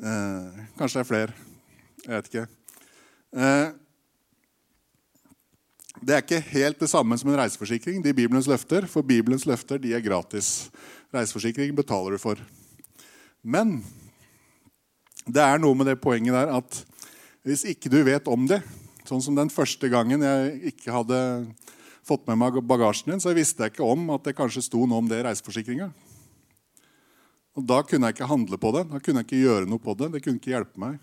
Eh, 0.00 0.62
kanskje 0.79 0.97
det 0.97 1.03
er 1.03 1.11
flere. 1.11 1.37
Jeg 2.06 2.15
vet 2.15 2.31
ikke. 2.31 2.46
Eh, 3.44 3.69
det 6.01 6.17
er 6.17 6.25
ikke 6.25 6.41
helt 6.55 6.81
det 6.81 6.91
samme 6.94 7.20
som 7.20 7.29
en 7.29 7.41
reiseforsikring. 7.43 8.01
de 8.01 8.17
Bibelens 8.17 8.49
løfter, 8.49 8.87
For 8.87 9.03
Bibelens 9.03 9.44
løfter 9.44 9.77
de 9.77 9.93
er 9.93 10.01
gratis. 10.01 10.70
Reiseforsikring 11.13 11.77
betaler 11.77 12.17
du 12.17 12.19
for. 12.19 12.41
Men 13.44 13.82
det 15.29 15.44
er 15.44 15.58
noe 15.61 15.77
med 15.77 15.93
det 15.93 16.01
poenget 16.01 16.32
der 16.32 16.56
at 16.56 16.84
hvis 17.44 17.69
ikke 17.69 17.93
du 17.93 18.01
vet 18.05 18.27
om 18.29 18.49
det, 18.49 18.63
Sånn 19.08 19.22
som 19.24 19.36
den 19.38 19.48
første 19.48 19.88
gangen 19.88 20.20
jeg 20.20 20.74
ikke 20.74 20.93
hadde 20.93 21.19
fått 22.05 22.27
med 22.29 22.36
meg 22.41 22.58
bagasjen 22.69 23.15
din, 23.15 23.22
så 23.22 23.32
visste 23.36 23.65
jeg 23.65 23.72
ikke 23.72 23.88
om 23.88 24.10
at 24.12 24.27
det 24.27 24.36
kanskje 24.36 24.67
sto 24.67 24.82
noe 24.84 25.00
om 25.00 25.08
det 25.08 25.22
i 25.22 25.24
reiseforsikringa. 25.24 25.88
Og 27.56 27.65
Da 27.67 27.81
kunne 27.82 28.08
jeg 28.08 28.19
ikke 28.19 28.29
handle 28.31 28.58
på 28.60 28.70
det. 28.77 28.84
Da 28.91 29.00
kunne 29.03 29.22
jeg 29.22 29.31
ikke 29.31 29.46
gjøre 29.46 29.70
noe 29.70 29.82
på 29.82 29.96
det. 29.98 30.12
Det 30.12 30.22
kunne 30.22 30.38
ikke 30.38 30.53
hjelpe 30.53 30.79
meg. 30.79 31.00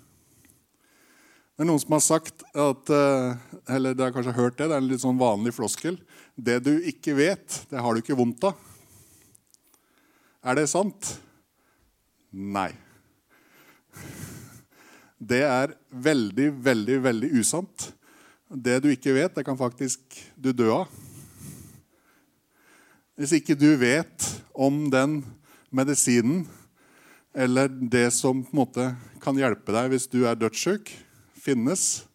Det 1.55 1.63
er 1.63 1.69
noen 1.69 1.81
som 1.81 1.95
har 1.95 2.03
sagt 2.03 2.45
at, 2.51 2.89
eh, 2.91 3.57
eller 3.75 3.95
det 3.95 4.03
har 4.05 4.13
kanskje 4.15 4.35
hørt 4.35 4.57
det, 4.57 4.67
det 4.67 4.75
er 4.75 4.83
en 4.83 4.89
litt 4.89 5.03
sånn 5.03 5.19
vanlig 5.19 5.55
floskel. 5.55 5.97
Det 6.35 6.59
du 6.63 6.73
ikke 6.83 7.15
vet, 7.15 7.61
det 7.71 7.79
har 7.79 7.95
du 7.95 8.01
ikke 8.03 8.17
vondt 8.19 8.43
av. 8.43 8.59
Er 10.43 10.59
det 10.59 10.67
sant? 10.69 11.15
Nei. 12.31 12.71
Det 15.25 15.41
er 15.47 15.71
veldig, 15.89 16.49
veldig, 16.61 16.97
veldig 17.01 17.29
usant. 17.39 17.94
Det 18.45 18.77
du 18.83 18.91
ikke 18.93 19.15
vet, 19.15 19.33
det 19.33 19.45
kan 19.45 19.57
faktisk 19.57 19.99
du 20.37 20.51
dø 20.53 20.69
av. 20.69 20.89
Hvis 23.17 23.33
ikke 23.37 23.55
du 23.57 23.71
vet 23.79 24.27
om 24.53 24.85
den 24.93 25.21
medisinen 25.73 26.43
eller 27.35 27.67
det 27.67 28.11
som 28.13 28.43
på 28.43 28.53
en 28.53 28.59
måte 28.59 28.85
kan 29.23 29.37
hjelpe 29.39 29.73
deg 29.73 29.89
hvis 29.91 30.05
du 30.11 30.21
er 30.27 30.37
dødssyk, 30.37 30.91
finnes, 31.33 32.05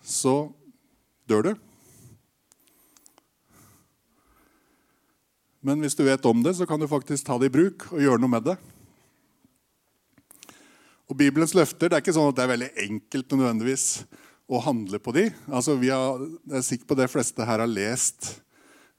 så 0.00 0.52
dør 1.28 1.48
du. 1.48 1.52
Men 5.66 5.82
hvis 5.82 5.98
du 5.98 6.04
vet 6.06 6.28
om 6.30 6.44
det, 6.44 6.54
så 6.54 6.68
kan 6.68 6.78
du 6.78 6.86
faktisk 6.86 7.26
ta 7.26 7.34
det 7.42 7.50
i 7.50 7.56
bruk 7.56 7.88
og 7.90 7.98
gjøre 8.04 8.22
noe 8.22 8.30
med 8.30 8.46
det. 8.46 8.54
Og 11.10 11.18
Bibelens 11.18 11.54
løfter 11.58 11.90
det 11.90 11.98
er 11.98 12.04
ikke 12.04 12.14
sånn 12.14 12.30
at 12.30 12.38
det 12.38 12.46
er 12.46 12.52
veldig 12.54 12.70
enkelt 12.86 13.34
nødvendigvis 13.34 13.88
å 14.46 14.60
handle 14.62 15.00
på 15.02 15.14
de. 15.16 15.28
Altså, 15.50 15.74
har, 15.80 16.26
jeg 16.46 16.58
er 16.58 16.66
sikker 16.66 16.90
på 16.90 16.98
de 16.98 17.08
fleste 17.10 17.46
her 17.46 17.62
har 17.62 17.70
lest 17.70 18.36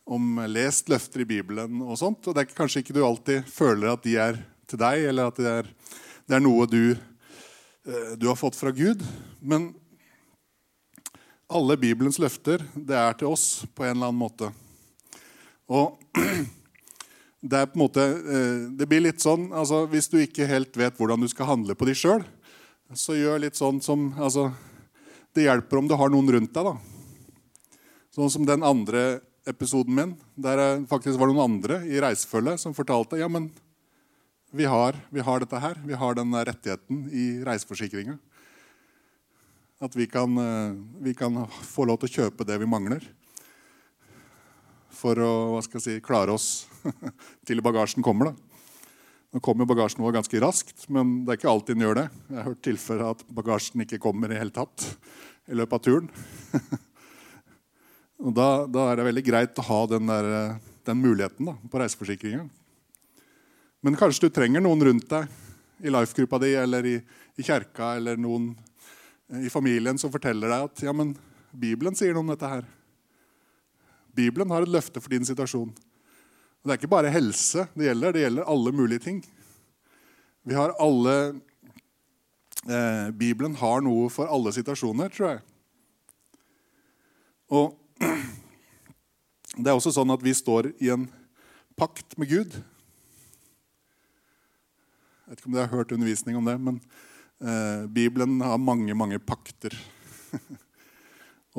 om 0.07 0.39
lest 0.47 0.87
løfter 0.91 1.23
i 1.23 1.27
Bibelen. 1.27 1.81
og 1.81 1.97
sånt, 1.99 2.27
og 2.27 2.35
Det 2.35 2.45
er 2.45 2.55
kanskje 2.55 2.83
ikke 2.83 2.95
du 2.95 3.03
alltid 3.03 3.47
føler 3.51 3.91
at 3.91 4.03
de 4.03 4.15
er 4.15 4.39
til 4.67 4.79
deg, 4.79 5.07
eller 5.11 5.31
at 5.31 5.39
det 5.39 5.53
er 5.61 5.71
det 6.27 6.35
er 6.35 6.43
noe 6.43 6.65
du, 6.67 6.91
eh, 6.91 8.13
du 8.19 8.27
har 8.27 8.35
fått 8.35 8.57
fra 8.59 8.71
Gud. 8.75 8.99
Men 9.39 9.69
alle 11.47 11.77
Bibelens 11.79 12.19
løfter 12.19 12.65
det 12.75 12.97
er 12.99 13.15
til 13.15 13.31
oss 13.31 13.63
på 13.71 13.85
en 13.85 13.95
eller 13.95 14.09
annen 14.09 14.19
måte. 14.19 14.49
Og 15.71 15.95
det 17.47 17.61
er 17.61 17.69
på 17.71 17.79
en 17.79 17.83
måte, 17.85 18.03
eh, 18.03 18.65
det 18.75 18.89
blir 18.91 19.05
litt 19.05 19.23
sånn 19.23 19.49
altså 19.55 19.85
Hvis 19.87 20.11
du 20.11 20.17
ikke 20.19 20.47
helt 20.47 20.75
vet 20.79 20.99
hvordan 20.99 21.23
du 21.23 21.29
skal 21.31 21.47
handle 21.53 21.75
på 21.79 21.87
de 21.87 21.95
sjøl, 21.95 22.25
så 22.91 23.15
gjør 23.15 23.45
litt 23.45 23.55
sånn 23.55 23.79
som 23.83 24.09
altså, 24.19 24.49
Det 25.37 25.43
hjelper 25.45 25.77
om 25.77 25.85
du 25.85 25.93
har 25.93 26.09
noen 26.09 26.31
rundt 26.33 26.49
deg. 26.49 26.65
da. 26.65 27.81
Sånn 28.09 28.31
som 28.33 28.45
den 28.47 28.63
andre 28.65 29.19
episoden 29.45 29.93
min, 29.93 30.13
der 30.33 30.81
faktisk 30.89 31.19
var 31.21 31.29
noen 31.29 31.43
andre 31.43 31.83
i 31.85 31.99
reisefølget 32.01 32.63
som 32.63 32.73
fortalte 32.73 33.19
ja, 33.21 33.27
men 33.29 33.51
vi 34.49 34.65
har, 34.65 34.97
vi 35.13 35.21
har 35.21 35.43
dette 35.43 35.59
her. 35.61 35.77
Vi 35.85 35.93
har 35.93 36.17
den 36.17 36.33
rettigheten 36.33 37.03
i 37.13 37.27
reiseforsikringa. 37.45 38.17
At 39.77 39.93
vi 39.93 40.07
kan, 40.09 40.33
eh, 40.41 40.73
vi 41.05 41.13
kan, 41.13 41.43
få 41.45 41.85
lov 41.85 42.01
til 42.01 42.09
å 42.09 42.15
kjøpe 42.15 42.47
det 42.47 42.57
vi 42.57 42.71
mangler. 42.73 43.05
For 44.89 45.21
å 45.21 45.31
hva 45.53 45.61
skal 45.61 45.77
jeg 45.77 45.85
si, 45.85 46.01
klare 46.01 46.33
oss 46.33 46.65
til 47.45 47.61
bagasjen 47.61 48.01
kommer. 48.01 48.31
da. 48.31 48.46
Nå 49.35 49.41
kommer 49.43 49.67
bagasjen 49.67 50.03
vår 50.05 50.15
ganske 50.15 50.39
raskt, 50.39 50.85
men 50.93 51.25
det 51.25 51.33
er 51.33 51.39
ikke 51.41 51.49
alltid 51.51 51.75
den 51.75 51.83
gjør 51.83 51.97
det. 51.99 52.05
Jeg 52.29 52.37
har 52.37 52.45
hørt 52.47 52.61
tilfeller 52.63 53.09
at 53.11 53.23
bagasjen 53.39 53.83
ikke 53.83 53.99
kommer 54.03 54.31
i 54.31 54.37
hele 54.39 54.55
tatt 54.55 54.85
i 55.51 55.57
løpet 55.57 55.75
av 55.75 55.83
turen. 55.83 56.07
Og 58.23 58.31
da, 58.33 58.47
da, 58.71 58.87
er 58.87 58.97
det 58.97 59.07
veldig 59.09 59.25
greit 59.27 59.59
å 59.61 59.65
ha 59.67 59.81
den, 59.91 60.07
der, 60.09 60.29
den 60.87 61.01
muligheten 61.03 61.51
da, 61.51 61.57
på 61.59 61.81
reiseforsikringa. 61.81 62.47
Men 63.85 63.99
kanskje 63.99 64.25
du 64.25 64.33
trenger 64.33 64.63
noen 64.63 64.87
rundt 64.87 65.09
deg 65.11 65.85
i 65.85 65.93
life-gruppa 65.93 66.39
di 66.41 66.55
eller 66.57 66.87
i, 66.89 66.95
i 67.37 67.45
kjerka 67.45 67.93
eller 67.99 68.17
noen 68.17 68.49
i 69.43 69.51
familien 69.53 69.99
som 69.99 70.11
forteller 70.11 70.49
deg 70.49 70.69
at 70.69 70.85
ja, 70.87 70.95
men 70.95 71.11
Bibelen 71.51 71.95
sier 71.99 72.15
noe 72.15 72.23
om 72.23 72.31
dette 72.31 72.49
her. 72.49 72.63
Bibelen 74.17 74.49
har 74.55 74.65
et 74.65 74.71
løfte 74.71 75.03
for 75.03 75.13
din 75.13 75.27
situasjon. 75.27 75.69
Og 76.67 76.73
Det 76.73 76.75
er 76.75 76.81
ikke 76.81 76.91
bare 76.91 77.11
helse 77.15 77.63
det 77.79 77.85
gjelder, 77.85 78.11
det 78.11 78.21
gjelder 78.25 78.49
alle 78.51 78.71
mulige 78.75 78.99
ting. 78.99 79.21
Vi 80.43 80.51
har 80.51 80.73
alle 80.83 81.13
eh, 82.67 83.07
Bibelen 83.15 83.53
har 83.55 83.79
noe 83.85 84.09
for 84.11 84.27
alle 84.27 84.51
situasjoner, 84.51 85.07
tror 85.07 85.29
jeg. 85.29 85.39
Og 87.55 87.77
det 89.63 89.63
er 89.71 89.77
også 89.77 89.93
sånn 89.95 90.11
at 90.11 90.25
vi 90.25 90.33
står 90.35 90.73
i 90.83 90.89
en 90.91 91.05
pakt 91.79 92.17
med 92.19 92.33
Gud. 92.33 92.57
Jeg 95.23 95.31
vet 95.31 95.39
ikke 95.39 95.47
om 95.47 95.55
dere 95.55 95.69
har 95.69 95.79
hørt 95.85 95.93
undervisning 95.95 96.35
om 96.35 96.49
det, 96.51 96.57
men 96.65 96.81
eh, 97.39 97.87
Bibelen 97.95 98.41
har 98.43 98.59
mange, 98.59 98.91
mange 98.91 99.21
pakter. 99.23 99.71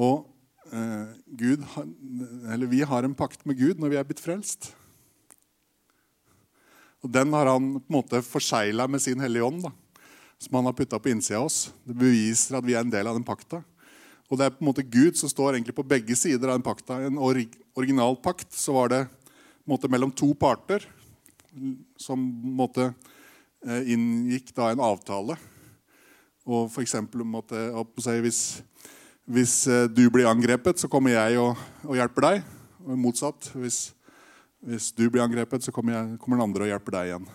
og 0.05 0.29
eh, 0.69 1.17
Gud, 1.33 1.65
vi 2.77 2.83
har 2.93 3.09
en 3.09 3.17
pakt 3.17 3.49
med 3.49 3.57
Gud 3.57 3.81
når 3.81 3.95
vi 3.95 4.01
er 4.03 4.05
blitt 4.13 4.21
frelst. 4.21 4.75
Og 7.05 7.13
Den 7.15 7.33
har 7.33 7.47
han 7.47 7.75
på 7.79 7.87
en 7.87 7.99
måte 8.01 8.23
forsegla 8.27 8.89
med 8.91 9.03
sin 9.03 9.21
Hellige 9.23 9.47
Ånd, 9.47 9.63
da, 9.69 9.73
som 10.39 10.59
han 10.59 10.69
har 10.71 10.77
putta 10.79 10.99
på 10.99 11.13
innsida 11.13 11.39
av 11.39 11.47
oss. 11.47 11.69
Det 11.87 11.95
beviser 11.99 12.59
at 12.59 12.67
vi 12.67 12.75
er 12.75 12.83
en 12.83 12.95
del 12.95 13.07
av 13.07 13.19
den 13.19 13.27
pakta. 13.27 13.63
Og 14.29 14.37
det 14.39 14.49
er 14.49 14.55
på 14.57 14.61
en 14.61 14.69
måte 14.69 14.85
Gud 14.85 15.17
som 15.17 15.31
står 15.31 15.55
egentlig 15.55 15.77
på 15.79 15.87
begge 15.87 16.17
sider 16.19 16.51
av 16.51 16.59
den 16.59 16.67
pakta. 16.67 16.99
En 17.07 17.21
original 17.21 18.19
pakt 18.21 18.51
så 18.53 18.75
var 18.77 18.91
det 18.93 19.05
på 19.09 19.69
en 19.69 19.75
måte 19.77 19.91
mellom 19.91 20.13
to 20.13 20.35
parter 20.37 20.85
som 21.99 22.19
på 22.19 22.51
en 22.51 22.59
måte 22.59 22.89
eh, 23.65 23.95
inngikk 23.95 24.53
da 24.57 24.73
en 24.73 24.85
avtale. 24.85 25.39
Og 26.49 26.69
for 26.73 26.85
eksempel, 26.85 27.25
måtte, 27.29 27.57
hvis, 28.25 28.43
hvis, 29.29 29.55
eh, 29.69 29.87
du 29.89 30.07
blir 30.13 30.29
angrepet, 30.29 30.81
så 30.81 30.89
kommer 30.89 31.13
jeg 31.13 31.41
og, 31.41 31.57
og 31.85 31.97
hjelper 31.97 32.27
deg. 32.29 32.47
Og 32.85 33.01
motsatt. 33.01 33.51
Hvis, 33.57 33.91
hvis, 34.65 34.91
du 34.91 35.07
blir 35.07 35.23
angrepet, 35.23 35.63
så 35.63 35.75
kommer, 35.75 35.95
jeg, 35.95 36.19
kommer 36.23 36.39
den 36.39 36.49
andre 36.49 36.67
og 36.67 36.73
hjelper 36.73 36.97
deg 36.97 37.11
igjen. 37.11 37.29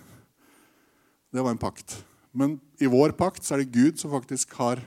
Det 1.34 1.44
var 1.44 1.54
en 1.54 1.62
pakt. 1.62 1.96
Men 2.34 2.58
i 2.82 2.90
vår 2.90 3.14
pakt 3.16 3.46
så 3.46 3.54
er 3.54 3.62
det 3.62 3.74
Gud 3.74 4.00
som 4.00 4.12
faktisk 4.12 4.52
har 4.58 4.82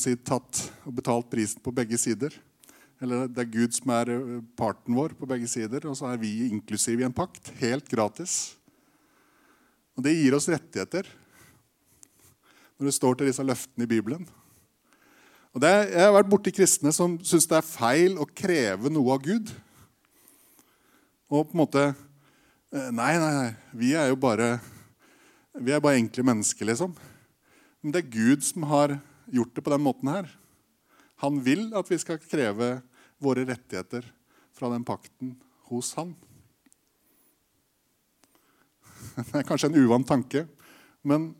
si 0.00 0.12
tatt 0.16 0.66
og 0.84 0.96
betalt 0.98 1.30
prisen 1.32 1.62
på 1.64 1.72
begge 1.72 1.96
sider. 2.00 2.34
Eller 3.00 3.30
det 3.32 3.44
er 3.44 3.52
Gud 3.52 3.72
som 3.72 3.92
er 3.96 4.12
eh, 4.12 4.42
parten 4.58 4.96
vår 4.96 5.14
på 5.16 5.28
begge 5.28 5.48
sider, 5.48 5.86
og 5.88 5.96
så 5.96 6.10
er 6.10 6.20
vi 6.20 6.50
inklusiv 6.50 7.00
i 7.00 7.06
en 7.06 7.16
pakt. 7.16 7.48
Helt 7.62 7.88
gratis. 7.88 8.56
Og 9.96 10.04
det 10.04 10.18
gir 10.18 10.36
oss 10.36 10.50
rettigheter 10.52 11.08
når 12.80 12.88
det 12.88 12.96
står 12.96 13.16
til 13.16 13.28
disse 13.28 13.44
løftene 13.44 13.84
i 13.84 13.90
Bibelen. 13.90 14.28
Og 15.52 15.60
det, 15.64 15.72
jeg 15.90 16.04
har 16.04 16.14
vært 16.14 16.30
borti 16.30 16.52
kristne 16.54 16.92
som 16.94 17.16
syns 17.26 17.48
det 17.50 17.58
er 17.58 17.66
feil 17.66 18.20
å 18.20 18.28
kreve 18.28 18.92
noe 18.92 19.16
av 19.16 19.24
Gud. 19.24 19.50
Og 21.30 21.46
på 21.46 21.54
en 21.54 21.62
måte 21.62 21.86
eh, 21.86 22.90
Nei, 22.90 23.14
nei, 23.22 23.32
nei. 23.36 23.50
Vi 23.78 23.94
er 23.94 24.10
jo 24.10 24.18
bare 24.20 24.56
vi 25.60 25.72
er 25.74 25.82
bare 25.82 25.98
enkle 25.98 26.22
mennesker, 26.22 26.68
liksom. 26.68 26.92
Men 27.82 27.94
det 27.94 28.04
er 28.04 28.12
Gud 28.12 28.44
som 28.46 28.68
har 28.70 28.94
gjort 29.30 29.54
det 29.56 29.64
på 29.66 29.72
den 29.72 29.82
måten 29.82 30.10
her. 30.12 30.28
Han 31.24 31.40
vil 31.44 31.72
at 31.76 31.90
vi 31.90 31.98
skal 32.00 32.20
kreve 32.22 32.76
våre 33.20 33.44
rettigheter 33.48 34.06
fra 34.56 34.70
den 34.72 34.86
pakten 34.86 35.34
hos 35.70 35.92
han. 35.98 36.14
Det 39.16 39.40
er 39.40 39.46
kanskje 39.46 39.68
en 39.72 39.80
uvant 39.82 40.06
tanke, 40.06 40.44
men, 41.02 41.32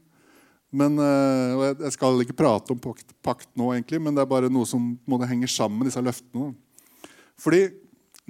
men 0.75 0.99
eh, 1.01 1.63
Jeg 1.85 1.95
skal 1.95 2.21
ikke 2.25 2.37
prate 2.37 2.75
om 2.75 2.81
pakt, 2.83 3.15
pakt, 3.23 3.49
nå, 3.55 3.71
egentlig, 3.77 4.01
men 4.03 4.17
det 4.17 4.25
er 4.25 4.31
bare 4.33 4.51
noe 4.53 4.67
som 4.69 4.91
må 5.09 5.21
henge 5.23 5.49
sammen 5.49 5.81
med 5.81 5.89
disse 5.89 6.03
løftene. 6.03 6.51
Fordi 7.41 7.63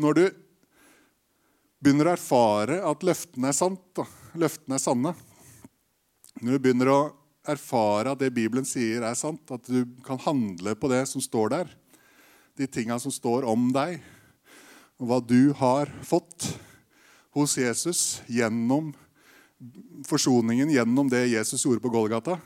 når 0.01 0.19
du 0.19 0.25
begynner 1.81 2.11
å 2.11 2.15
erfare 2.15 2.81
at 2.87 3.05
løftene 3.07 3.51
er 3.51 3.57
sant, 3.57 3.83
da, 3.97 4.05
løftene 4.39 4.77
er 4.77 4.83
sanne 4.83 5.15
Når 6.41 6.53
du 6.53 6.63
begynner 6.63 6.93
å 6.93 7.01
erfare 7.49 8.13
at 8.13 8.21
det 8.21 8.33
Bibelen 8.37 8.67
sier, 8.69 9.03
er 9.03 9.17
sant. 9.19 9.43
At 9.53 9.67
du 9.69 9.85
kan 10.07 10.21
handle 10.23 10.77
på 10.79 10.91
det 10.93 11.03
som 11.11 11.23
står 11.25 11.53
der. 11.55 11.71
De 12.57 12.69
tinga 12.69 12.99
som 13.01 13.13
står 13.13 13.47
om 13.49 13.71
deg, 13.73 14.01
og 15.01 15.09
hva 15.09 15.19
du 15.25 15.53
har 15.57 15.89
fått 16.05 16.51
hos 17.33 17.57
Jesus 17.57 18.21
gjennom 18.29 18.91
forsoningen, 20.09 20.73
gjennom 20.73 21.09
det 21.09 21.31
Jesus 21.31 21.65
gjorde 21.65 21.83
på 21.85 21.93
Golgata. 21.93 22.37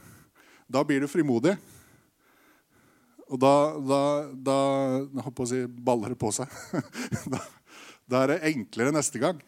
Da 0.70 0.84
blir 0.86 1.02
du 1.02 1.10
frimodig. 1.10 1.56
Og 3.24 3.40
da, 3.40 3.54
da, 3.80 4.00
da 4.36 4.56
Jeg 5.00 5.24
holdt 5.24 5.42
å 5.42 5.48
si 5.48 5.60
baller 5.66 6.14
det 6.14 6.20
på 6.20 6.30
seg. 6.34 6.50
da, 7.32 7.40
da 8.10 8.22
er 8.22 8.34
det 8.34 8.52
enklere 8.52 8.92
neste 8.94 9.20
gang. 9.22 9.40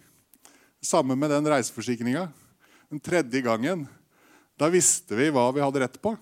Samme 0.84 1.16
med 1.18 1.30
den 1.32 1.48
reiseforsikringa. 1.50 2.28
Den 2.90 3.02
tredje 3.02 3.42
gangen 3.44 3.86
da 4.56 4.70
visste 4.72 5.16
vi 5.18 5.28
hva 5.34 5.50
vi 5.52 5.60
hadde 5.60 5.82
rett 5.82 5.98
på. 6.00 6.14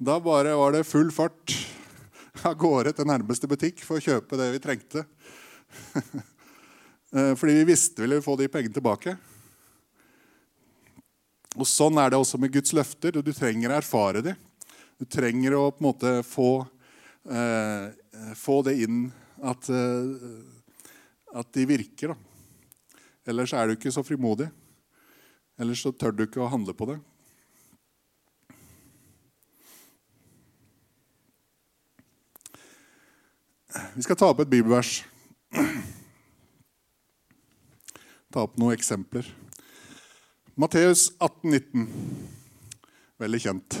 Da 0.00 0.16
bare 0.24 0.54
var 0.56 0.72
det 0.72 0.86
full 0.88 1.10
fart 1.12 1.52
av 2.48 2.54
gårde 2.56 2.94
til 2.96 3.08
nærmeste 3.08 3.50
butikk 3.50 3.82
for 3.84 4.00
å 4.00 4.04
kjøpe 4.04 4.38
det 4.40 4.52
vi 4.56 4.64
trengte. 4.66 5.06
Eh, 7.10 7.32
fordi 7.34 7.56
vi 7.56 7.64
visste 7.72 7.98
vi 7.98 8.06
ville 8.06 8.22
få 8.22 8.36
de 8.38 8.46
pengene 8.46 8.70
tilbake. 8.70 9.16
Og 11.58 11.66
Sånn 11.66 11.98
er 11.98 12.12
det 12.12 12.20
også 12.20 12.38
med 12.38 12.52
Guds 12.54 12.70
løfter. 12.70 13.18
Du 13.18 13.32
trenger 13.34 13.72
å 13.72 13.80
erfare 13.80 14.22
dem. 14.22 14.36
Du 14.94 15.02
trenger 15.10 15.56
å 15.58 15.64
på 15.74 15.82
en 15.82 15.88
måte 15.88 16.12
få, 16.22 16.68
eh, 17.26 17.90
få 18.38 18.60
det 18.62 18.76
inn 18.84 19.08
at, 19.42 19.66
eh, 19.74 20.59
at 21.34 21.52
de 21.54 21.66
virker. 21.68 22.14
Da. 22.14 22.16
Ellers 23.30 23.52
er 23.54 23.68
du 23.68 23.76
ikke 23.76 23.92
så 23.94 24.02
frimodig. 24.06 24.48
Ellers 25.60 25.82
så 25.84 25.92
tør 25.92 26.14
du 26.16 26.24
ikke 26.24 26.42
å 26.42 26.50
handle 26.50 26.74
på 26.76 26.88
det. 26.90 26.98
Vi 33.94 34.02
skal 34.02 34.18
ta 34.18 34.30
opp 34.32 34.40
et 34.42 34.50
bibelvers. 34.50 35.04
Ta 38.30 38.42
opp 38.42 38.58
noen 38.58 38.74
eksempler. 38.74 39.26
Matteus 40.58 41.08
18, 41.22 41.50
19. 41.50 41.86
Veldig 43.20 43.40
kjent. 43.42 43.78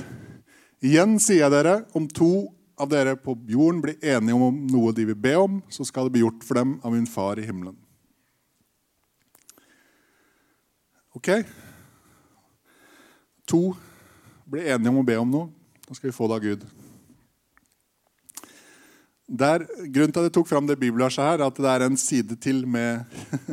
Igjen 0.84 1.18
sier 1.20 1.44
jeg 1.44 1.52
dere, 1.52 1.74
om 1.96 2.06
to 2.08 2.48
av 2.80 2.88
dere 2.90 3.14
på 3.20 3.36
jorden 3.48 3.82
blir 3.84 4.00
enige 4.00 4.36
om 4.36 4.64
noe 4.70 4.92
de 4.96 5.04
vil 5.10 5.18
be 5.18 5.34
om, 5.36 5.60
så 5.68 5.84
skal 5.86 6.08
det 6.08 6.16
bli 6.16 6.24
gjort 6.24 6.44
for 6.46 6.60
dem 6.60 6.78
av 6.82 6.94
min 6.94 7.08
far 7.08 7.40
i 7.40 7.46
himmelen. 7.46 7.76
Ok? 11.16 11.32
To 13.50 13.74
blir 14.48 14.70
enige 14.72 14.92
om 14.92 15.00
å 15.02 15.06
be 15.06 15.18
om 15.20 15.30
noe. 15.30 15.50
Da 15.86 15.96
skal 15.96 16.10
vi 16.10 16.16
få 16.16 16.28
det 16.30 16.38
av 16.38 16.44
Gud. 16.44 16.68
Der, 19.30 19.62
grunnen 19.62 20.10
til 20.10 20.24
at 20.24 20.26
jeg 20.26 20.34
tok 20.34 20.48
fram 20.50 20.66
det 20.66 20.78
bibelverset 20.80 21.22
her, 21.22 21.38
er 21.38 21.46
at 21.46 21.58
det 21.58 21.70
er 21.70 21.84
en 21.86 21.98
side 21.98 22.38
til 22.42 22.64
med, 22.66 23.04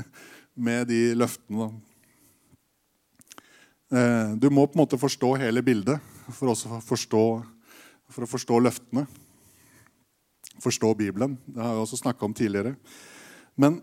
med 0.67 0.87
de 0.89 1.01
løftene. 1.17 1.69
Eh, 3.93 4.33
du 4.41 4.49
må 4.49 4.65
på 4.65 4.77
en 4.77 4.83
måte 4.83 4.99
forstå 4.99 5.35
hele 5.41 5.61
bildet 5.63 6.01
for, 6.33 6.49
også 6.51 6.81
forstå, 6.83 7.23
for 8.11 8.25
å 8.25 8.29
forstå 8.29 8.59
løftene. 8.63 9.05
Forstå 10.63 10.93
Bibelen. 10.97 11.37
Det 11.45 11.61
har 11.61 11.75
jeg 11.75 11.85
også 11.85 12.01
snakka 12.01 12.25
om 12.25 12.33
tidligere. 12.37 12.75
Men 13.57 13.81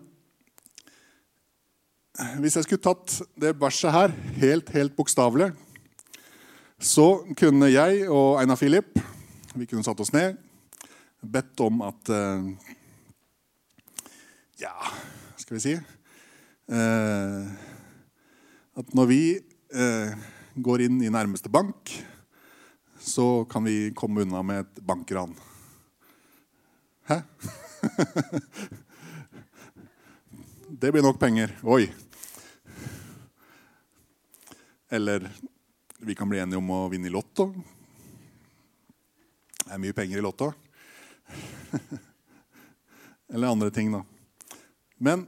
hvis 2.39 2.55
jeg 2.55 2.67
skulle 2.67 2.83
tatt 2.83 3.17
det 3.39 3.55
verset 3.59 3.91
her 3.91 4.13
helt, 4.39 4.69
helt 4.75 4.95
bokstavelig, 4.95 5.49
så 6.79 7.25
kunne 7.37 7.69
jeg 7.71 8.07
og 8.11 8.39
Einar 8.41 8.59
Philip 8.59 8.99
vi 9.55 9.67
kunne 9.67 9.85
satt 9.87 9.99
oss 10.03 10.11
ned, 10.11 10.35
bedt 11.23 11.61
om 11.63 11.79
at 11.87 12.09
eh, 12.11 12.47
Ja, 14.59 14.73
skal 15.39 15.55
vi 15.55 15.61
si 15.63 15.73
eh, 15.75 17.45
At 18.75 18.91
når 18.95 19.07
vi 19.07 19.21
eh, 19.71 20.11
går 20.55 20.85
inn 20.87 20.99
i 21.03 21.11
nærmeste 21.11 21.51
bank, 21.51 21.93
så 23.05 23.45
kan 23.45 23.63
vi 23.63 23.91
komme 23.95 24.21
unna 24.21 24.41
med 24.41 24.59
et 24.59 24.81
bankran. 24.81 25.35
Hæ? 27.05 27.21
Det 30.79 30.91
blir 30.91 31.01
nok 31.01 31.19
penger. 31.19 31.59
Oi. 31.63 31.93
Eller 34.89 35.31
vi 35.97 36.15
kan 36.15 36.29
bli 36.29 36.39
enige 36.39 36.57
om 36.57 36.69
å 36.73 36.89
vinne 36.89 37.07
i 37.07 37.13
Lotto. 37.13 37.53
Det 39.61 39.69
er 39.69 39.81
mye 39.81 39.93
penger 39.93 40.17
i 40.17 40.25
Lotto. 40.25 40.49
Eller 43.33 43.47
andre 43.53 43.69
ting, 43.73 43.93
da. 43.93 44.01
Men 44.97 45.27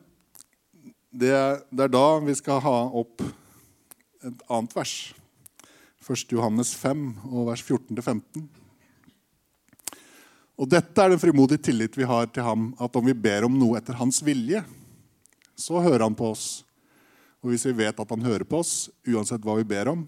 det 1.13 1.29
er, 1.29 1.62
det 1.69 1.88
er, 1.88 1.93
da 1.93 2.19
vi 2.25 2.36
skal 2.38 2.62
ha 2.65 2.75
opp 2.89 3.22
et 3.22 4.43
annet 4.50 4.75
vers. 4.75 5.13
1. 6.07 6.31
Johannes 6.31 6.71
5, 6.79 7.03
og 7.27 7.49
vers 7.49 7.63
14-15. 7.65 8.47
Og 10.57 10.69
dette 10.71 11.03
er 11.03 11.11
den 11.13 11.21
frimodige 11.21 11.67
tillit 11.67 11.97
vi 11.99 12.07
har 12.07 12.29
til 12.33 12.45
ham, 12.47 12.71
at 12.81 12.95
om 12.95 13.05
vi 13.05 13.13
ber 13.13 13.45
om 13.45 13.57
noe 13.59 13.77
etter 13.77 13.97
hans 13.99 14.23
vilje, 14.25 14.63
så 15.57 15.81
hører 15.83 16.07
han 16.07 16.17
på 16.17 16.31
oss. 16.31 16.47
Og 17.43 17.51
hvis 17.51 17.67
vi 17.69 17.75
vet 17.83 17.99
at 17.99 18.13
han 18.13 18.25
hører 18.25 18.47
på 18.47 18.61
oss, 18.63 18.87
uansett 19.05 19.43
hva 19.45 19.57
vi 19.59 19.67
ber 19.67 19.91
om, 19.91 20.07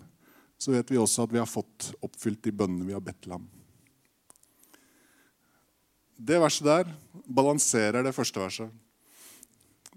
så 0.60 0.74
vet 0.74 0.90
vi 0.92 1.00
også 1.00 1.28
at 1.28 1.34
vi 1.34 1.40
har 1.40 1.50
fått 1.50 1.92
oppfylt 2.04 2.42
de 2.44 2.54
bønnene 2.56 2.88
vi 2.88 2.96
har 2.96 3.04
bedt 3.04 3.22
til 3.24 3.36
ham. 3.38 3.46
Det 6.20 6.40
verset 6.42 6.68
der 6.68 6.90
balanserer 7.30 8.04
det 8.04 8.16
første 8.16 8.42
verset. 8.42 8.72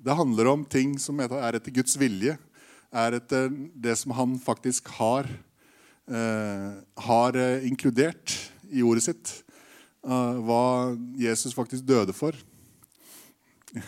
Det 0.02 0.14
handler 0.18 0.50
om 0.52 0.66
ting 0.66 0.94
som 1.02 1.18
er 1.22 1.32
etter 1.56 1.74
Guds 1.74 1.96
vilje, 1.98 2.36
er 2.92 3.16
etter 3.16 3.48
det 3.50 3.96
som 3.98 4.14
han 4.14 4.36
faktisk 4.42 4.90
har, 4.98 5.26
har 6.08 7.36
eh, 7.38 7.66
inkludert 7.68 8.34
i 8.72 8.82
ordet 8.82 9.04
sitt. 9.06 9.32
Uh, 10.02 10.40
hva 10.42 10.62
Jesus 11.14 11.54
faktisk 11.54 11.86
døde 11.86 12.14
for. 12.16 12.34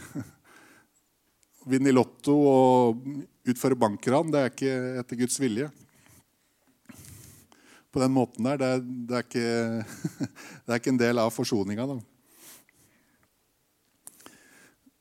Vinne 1.70 1.90
i 1.90 1.94
Lotto 1.96 2.36
og 2.46 3.02
utføre 3.48 3.78
bankran, 3.78 4.30
det 4.30 4.40
er 4.40 4.52
ikke 4.52 4.74
etter 5.00 5.18
Guds 5.24 5.40
vilje 5.40 5.70
på 7.94 8.00
den 8.02 8.10
måten 8.10 8.42
der, 8.42 8.58
det, 8.58 8.70
det, 9.06 9.14
er, 9.14 9.22
ikke, 9.22 9.42
det 10.66 10.72
er 10.72 10.80
ikke 10.80 10.90
en 10.90 10.98
del 10.98 11.20
av 11.22 11.30
forsoninga. 11.30 11.86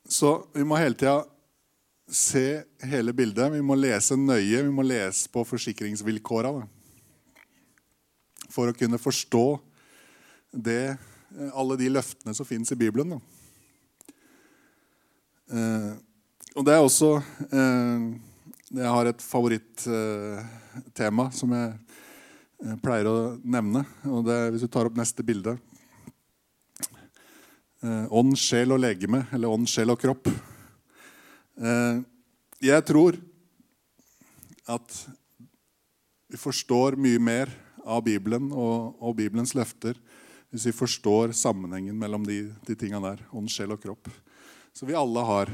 Så 0.05 0.35
vi 0.53 0.65
må 0.67 0.77
hele 0.77 0.97
tida 0.99 1.23
se 2.13 2.61
hele 2.85 3.15
bildet. 3.17 3.49
Vi 3.55 3.63
må 3.65 3.73
lese 3.79 4.13
nøye. 4.19 4.61
Vi 4.61 4.69
må 4.69 4.85
lese 4.85 5.31
på 5.33 5.41
forsikringsvilkåra 5.47 6.53
for 8.53 8.69
å 8.69 8.77
kunne 8.77 9.01
forstå 9.01 9.45
det, 10.53 10.93
alle 11.57 11.77
de 11.79 11.87
løftene 11.89 12.33
som 12.37 12.45
fins 12.45 12.69
i 12.71 12.77
Bibelen. 12.77 13.17
Eh, 15.49 15.93
og 16.53 16.65
det 16.65 16.73
er 16.75 16.85
også 16.85 17.17
eh, 17.49 17.99
Jeg 18.73 18.91
har 18.95 19.05
et 19.09 19.25
favorittema 19.25 21.25
eh, 21.27 21.35
som 21.35 21.51
jeg 21.57 21.73
jeg 22.63 22.79
pleier 22.79 23.09
å 23.09 23.15
nevne. 23.43 23.81
og 24.07 24.23
det, 24.23 24.37
Hvis 24.53 24.63
du 24.63 24.69
tar 24.71 24.87
opp 24.87 24.95
neste 24.95 25.23
bilde 25.25 25.57
eh, 27.83 28.05
Ånd, 28.07 28.37
sjel 28.39 28.71
og 28.71 28.79
legeme, 28.79 29.25
eller 29.35 29.51
ånd, 29.51 29.67
sjel 29.67 29.91
og 29.91 29.99
kropp. 29.99 30.29
Eh, 31.59 31.99
jeg 32.63 32.85
tror 32.87 33.19
at 34.71 34.95
vi 36.31 36.39
forstår 36.39 36.95
mye 36.95 37.19
mer 37.19 37.51
av 37.83 38.03
Bibelen 38.05 38.51
og, 38.51 38.95
og 39.03 39.17
Bibelens 39.19 39.55
løfter 39.57 39.97
hvis 40.53 40.67
vi 40.69 40.75
forstår 40.75 41.31
sammenhengen 41.33 41.97
mellom 41.97 42.25
de, 42.27 42.43
de 42.67 42.75
tinga 42.77 42.99
der. 43.01 43.23
Ånd, 43.33 43.49
sjel 43.49 43.73
og 43.73 43.81
kropp. 43.81 44.09
Så 44.69 44.85
vi 44.85 44.93
alle 44.97 45.23
har. 45.25 45.49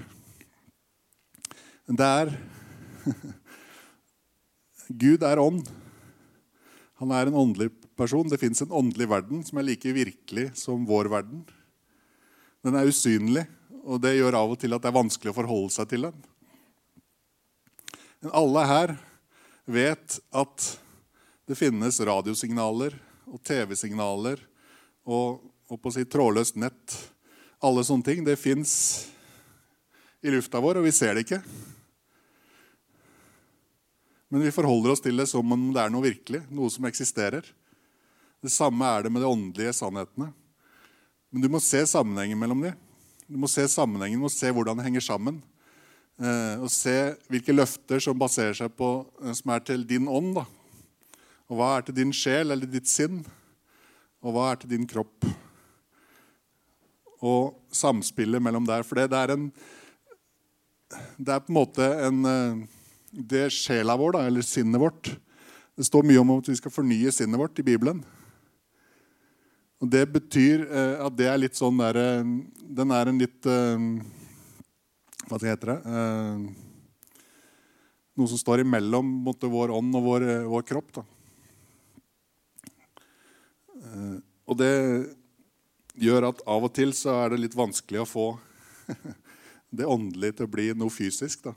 Det 1.88 2.10
er 2.20 2.34
Gud 5.04 5.24
er 5.24 5.40
ånd. 5.40 5.64
Han 7.00 7.14
er 7.16 7.30
en 7.30 7.40
åndelig 7.46 7.70
person. 7.96 8.28
Det 8.28 8.42
fins 8.42 8.60
en 8.66 8.76
åndelig 8.76 9.08
verden 9.08 9.40
som 9.48 9.62
er 9.62 9.70
like 9.70 9.94
virkelig 9.96 10.50
som 10.60 10.84
vår 10.90 11.08
verden. 11.14 11.46
Den 12.68 12.76
er 12.76 12.92
usynlig, 12.92 13.46
og 13.88 14.02
det 14.04 14.18
gjør 14.18 14.36
av 14.42 14.52
og 14.52 14.60
til 14.60 14.76
at 14.76 14.84
det 14.84 14.92
er 14.92 15.00
vanskelig 15.00 15.32
å 15.32 15.38
forholde 15.40 15.72
seg 15.72 15.88
til 15.94 16.10
den. 16.10 16.20
Men 18.20 18.36
alle 18.36 18.66
her 18.68 18.96
vet 19.64 20.20
at 20.36 20.68
det 21.50 21.58
finnes 21.58 21.98
radiosignaler 22.06 22.94
og 23.26 23.40
TV-signaler 23.42 24.42
og, 25.10 25.40
og 25.66 25.80
på 25.82 25.90
å 25.90 25.96
si 25.96 26.04
trådløst 26.06 26.60
nett. 26.62 26.94
Alle 27.66 27.82
sånne 27.86 28.06
ting. 28.06 28.22
Det 28.22 28.36
fins 28.38 28.74
i 30.22 30.30
lufta 30.30 30.62
vår, 30.62 30.78
og 30.78 30.86
vi 30.86 30.94
ser 30.94 31.18
det 31.18 31.24
ikke. 31.26 31.40
Men 34.30 34.46
vi 34.46 34.54
forholder 34.54 34.94
oss 34.94 35.02
til 35.02 35.18
det 35.18 35.26
som 35.32 35.56
om 35.56 35.64
det 35.74 35.82
er 35.82 35.90
noe 35.90 36.06
virkelig, 36.06 36.44
noe 36.54 36.70
som 36.70 36.86
eksisterer. 36.86 37.48
Det 38.46 38.54
samme 38.54 38.86
er 38.86 39.08
det 39.08 39.14
med 39.16 39.26
de 39.26 39.32
åndelige 39.34 39.74
sannhetene. 39.80 40.30
Men 41.34 41.48
du 41.48 41.50
må 41.50 41.64
se 41.66 41.82
sammenhengen 41.90 42.38
mellom 42.38 42.62
dem. 42.68 42.78
Du 43.26 43.42
må 43.42 43.50
se 43.50 43.66
sammenhengen, 43.70 44.22
du 44.22 44.28
må 44.28 44.34
se 44.34 44.54
hvordan 44.54 44.78
det 44.78 44.86
henger 44.86 45.08
sammen. 45.08 45.42
Eh, 46.22 46.62
og 46.62 46.70
se 46.70 46.96
hvilke 47.32 47.58
løfter 47.58 48.06
som 48.06 48.22
baserer 48.22 48.54
seg 48.58 48.74
på 48.78 48.94
eh, 49.24 49.34
som 49.34 49.58
er 49.58 49.66
til 49.66 49.90
din 49.90 50.06
ånd. 50.06 50.38
Da. 50.38 50.46
Og 51.50 51.58
hva 51.58 51.70
er 51.76 51.86
til 51.86 51.98
din 51.98 52.14
sjel 52.14 52.54
eller 52.54 52.70
ditt 52.70 52.90
sinn? 52.90 53.24
Og 54.22 54.36
hva 54.36 54.52
er 54.52 54.60
til 54.62 54.70
din 54.76 54.86
kropp? 54.90 55.26
Og 57.26 57.58
samspillet 57.74 58.44
mellom 58.44 58.68
der. 58.70 58.86
For 58.86 59.00
det, 59.00 59.10
det 59.12 59.24
er 59.24 59.36
en 59.36 59.50
Det 61.18 61.34
er 61.34 61.42
på 61.42 61.52
en 61.52 61.58
måte 61.58 61.90
en 62.06 62.22
Det 63.12 63.44
er 63.48 63.54
sjela 63.54 63.98
vår, 63.98 64.14
da, 64.14 64.24
eller 64.30 64.46
sinnet 64.46 64.82
vårt 64.82 65.12
Det 65.76 65.86
står 65.90 66.06
mye 66.06 66.22
om 66.22 66.38
at 66.38 66.50
vi 66.50 66.56
skal 66.62 66.74
fornye 66.74 67.12
sinnet 67.12 67.40
vårt 67.40 67.60
i 67.60 67.66
Bibelen. 67.66 68.04
Og 69.80 69.90
Det 69.90 70.06
betyr 70.12 70.66
eh, 70.68 70.96
at 71.06 71.16
det 71.18 71.28
er 71.32 71.38
litt 71.40 71.56
sånn 71.58 71.78
der, 71.80 71.98
eh, 71.98 72.24
Den 72.80 72.92
er 72.92 73.10
en 73.10 73.22
litt 73.22 73.46
eh, 73.48 73.86
Hva 75.30 75.40
heter 75.40 75.74
det? 75.74 75.80
Eh, 75.88 76.66
noe 78.20 78.28
som 78.28 78.40
står 78.40 78.66
imellom 78.66 79.08
måtte, 79.24 79.48
vår 79.48 79.72
ånd 79.72 79.96
og 79.96 80.04
vår, 80.04 80.26
eh, 80.28 80.48
vår 80.52 80.66
kropp. 80.68 80.92
Da. 80.98 81.06
Eh, 83.90 84.20
og 84.50 84.58
det 84.60 84.74
gjør 86.00 86.30
at 86.30 86.44
av 86.50 86.68
og 86.68 86.74
til 86.76 86.94
så 86.96 87.16
er 87.24 87.34
det 87.34 87.44
litt 87.44 87.58
vanskelig 87.58 88.04
å 88.04 88.10
få 88.10 88.28
det 89.78 89.90
åndelige 89.90 90.40
til 90.40 90.48
å 90.48 90.54
bli 90.54 90.70
noe 90.78 90.94
fysisk. 90.94 91.50
da. 91.50 91.56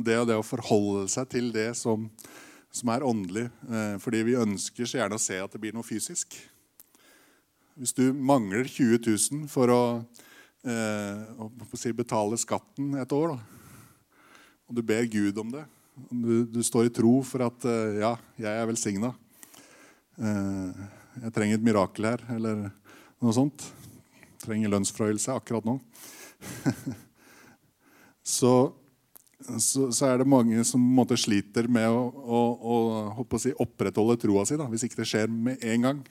Det 0.00 0.16
og 0.20 0.28
det 0.28 0.38
å 0.38 0.46
forholde 0.46 1.08
seg 1.10 1.28
til 1.32 1.50
det 1.54 1.72
som, 1.78 2.06
som 2.72 2.92
er 2.94 3.06
åndelig. 3.06 3.48
Eh, 3.66 3.96
fordi 4.02 4.24
vi 4.30 4.38
ønsker 4.38 4.88
så 4.88 5.02
gjerne 5.02 5.18
å 5.18 5.22
se 5.22 5.40
at 5.42 5.54
det 5.54 5.62
blir 5.62 5.76
noe 5.76 5.86
fysisk. 5.86 6.38
Hvis 7.80 7.96
du 7.96 8.10
mangler 8.12 8.68
20 8.68 9.00
000 9.06 9.48
for 9.50 9.72
å, 9.72 9.82
eh, 10.68 11.22
å 11.40 11.78
si, 11.78 11.92
betale 11.96 12.38
skatten 12.40 12.94
et 13.00 13.14
år, 13.16 13.34
da, 13.34 13.60
og 14.68 14.76
du 14.78 14.82
ber 14.86 15.08
Gud 15.10 15.38
om 15.42 15.50
det 15.50 15.64
du, 16.10 16.44
du 16.48 16.62
står 16.64 16.88
i 16.88 16.94
tro 16.94 17.18
for 17.26 17.44
at 17.44 17.66
eh, 17.68 18.00
ja, 18.00 18.14
jeg 18.40 18.50
er 18.62 18.68
velsigna. 18.70 19.12
Eh, 20.20 20.82
jeg 21.20 21.34
trenger 21.36 21.58
et 21.58 21.66
mirakel 21.66 22.08
her, 22.12 22.24
eller 22.36 22.66
noe 23.20 23.36
sånt. 23.36 23.66
Jeg 24.20 24.44
trenger 24.46 24.72
lønnsforhøyelse 24.72 25.34
akkurat 25.36 25.66
nå. 25.68 25.76
så, 28.36 28.52
så, 29.58 29.90
så, 29.90 30.06
er 30.08 30.22
det 30.22 30.30
mange 30.30 30.64
som 30.68 30.80
måte, 30.80 31.18
sliter 31.20 31.68
med 31.68 31.90
å, 31.92 32.06
å, 32.08 32.40
å, 32.56 33.26
å 33.26 33.42
si, 33.42 33.52
opprettholde 33.60 34.16
troa 34.22 34.46
si 34.48 34.58
da, 34.60 34.68
hvis 34.70 34.86
ikke 34.88 35.02
det 35.02 35.10
skjer 35.10 35.28
med 35.32 35.64
en 35.74 35.88
gang. 35.88 36.02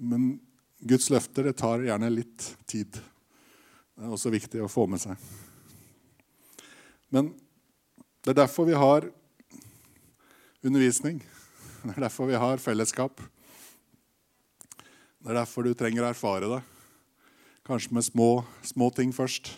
Men 0.00 0.32
Guds 0.80 1.10
løfter 1.12 1.50
det 1.50 1.58
tar 1.60 1.84
gjerne 1.84 2.08
litt 2.12 2.46
tid. 2.70 2.96
Det 2.96 4.06
er 4.06 4.14
også 4.16 4.32
viktig 4.32 4.62
å 4.64 4.70
få 4.72 4.86
med 4.88 5.02
seg. 5.02 5.20
Men 7.10 7.32
det 8.22 8.32
er 8.32 8.42
derfor 8.42 8.68
vi 8.68 8.78
har 8.78 9.08
undervisning. 10.62 11.22
Det 11.80 11.94
er 11.96 12.04
derfor 12.04 12.28
vi 12.28 12.36
har 12.36 12.60
fellesskap. 12.60 13.22
Det 15.20 15.30
er 15.32 15.38
derfor 15.38 15.64
du 15.64 15.72
trenger 15.72 16.04
å 16.04 16.10
erfare 16.10 16.50
det. 16.50 16.58
Kanskje 17.64 17.94
med 17.96 18.04
små, 18.04 18.26
små 18.60 18.90
ting 18.92 19.14
først. 19.16 19.48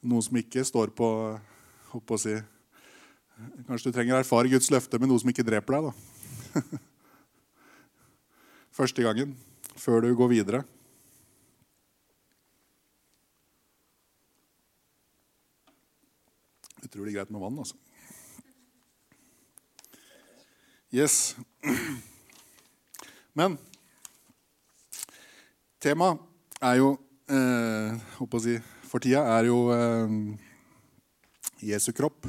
Noe 0.00 0.24
som 0.24 0.38
ikke 0.40 0.64
står 0.64 0.94
på 0.96 1.10
å 1.92 2.20
si 2.20 2.38
Kanskje 3.68 3.88
du 3.88 3.96
trenger 3.96 4.16
å 4.16 4.20
erfare 4.20 4.48
Guds 4.52 4.68
løfte 4.72 4.98
med 5.00 5.08
noe 5.08 5.20
som 5.20 5.30
ikke 5.32 5.44
dreper 5.44 5.76
deg. 5.76 5.88
da. 5.88 6.60
Første 8.80 9.04
gangen, 9.04 9.32
før 9.80 10.04
du 10.04 10.10
går 10.16 10.28
videre. 10.32 10.64
Utrolig 16.84 17.14
greit 17.14 17.30
med 17.30 17.40
vann, 17.42 17.58
altså. 17.60 17.76
Yes. 20.90 21.36
Men 23.38 23.54
temaet 25.80 26.18
er 26.60 26.80
jo 26.80 26.88
eh, 27.30 27.94
å 28.20 28.40
si, 28.42 28.56
For 28.90 29.02
tida 29.02 29.22
er 29.36 29.46
jo 29.46 29.60
eh, 29.70 30.16
Jesu 31.62 31.92
kropp, 31.94 32.26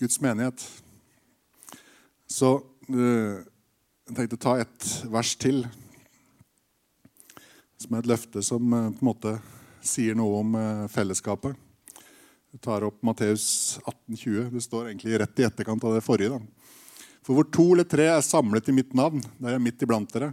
Guds 0.00 0.20
menighet. 0.20 0.60
Så 2.28 2.52
eh, 2.90 3.40
jeg 4.10 4.16
tenkte 4.18 4.36
å 4.36 4.44
ta 4.44 4.54
et 4.60 4.90
vers 5.08 5.32
til, 5.40 5.64
som 7.80 7.96
er 7.96 8.04
et 8.04 8.12
løfte 8.12 8.44
som 8.44 8.76
eh, 8.76 8.92
på 8.92 9.00
en 9.00 9.08
måte 9.08 9.34
sier 9.80 10.18
noe 10.18 10.44
om 10.44 10.56
eh, 10.60 10.86
fellesskapet. 10.92 11.69
Du 12.50 12.58
tar 12.58 12.82
opp 12.82 13.02
Matteus 13.06 13.78
18,20. 13.84 14.50
Det 14.50 14.60
står 14.64 14.88
egentlig 14.88 15.18
rett 15.22 15.38
i 15.38 15.44
etterkant 15.46 15.84
av 15.86 15.94
det 15.94 16.02
forrige. 16.02 16.34
Da. 16.34 16.70
For 17.22 17.38
hvor 17.38 17.46
to 17.46 17.66
eller 17.76 17.86
tre 17.86 18.08
er 18.10 18.24
samlet 18.26 18.72
i 18.72 18.74
mitt 18.74 18.94
navn, 18.96 19.22
da 19.38 19.52
er 19.52 19.54
jeg 19.54 19.62
midt 19.68 19.84
iblant 19.86 20.10
dere. 20.10 20.32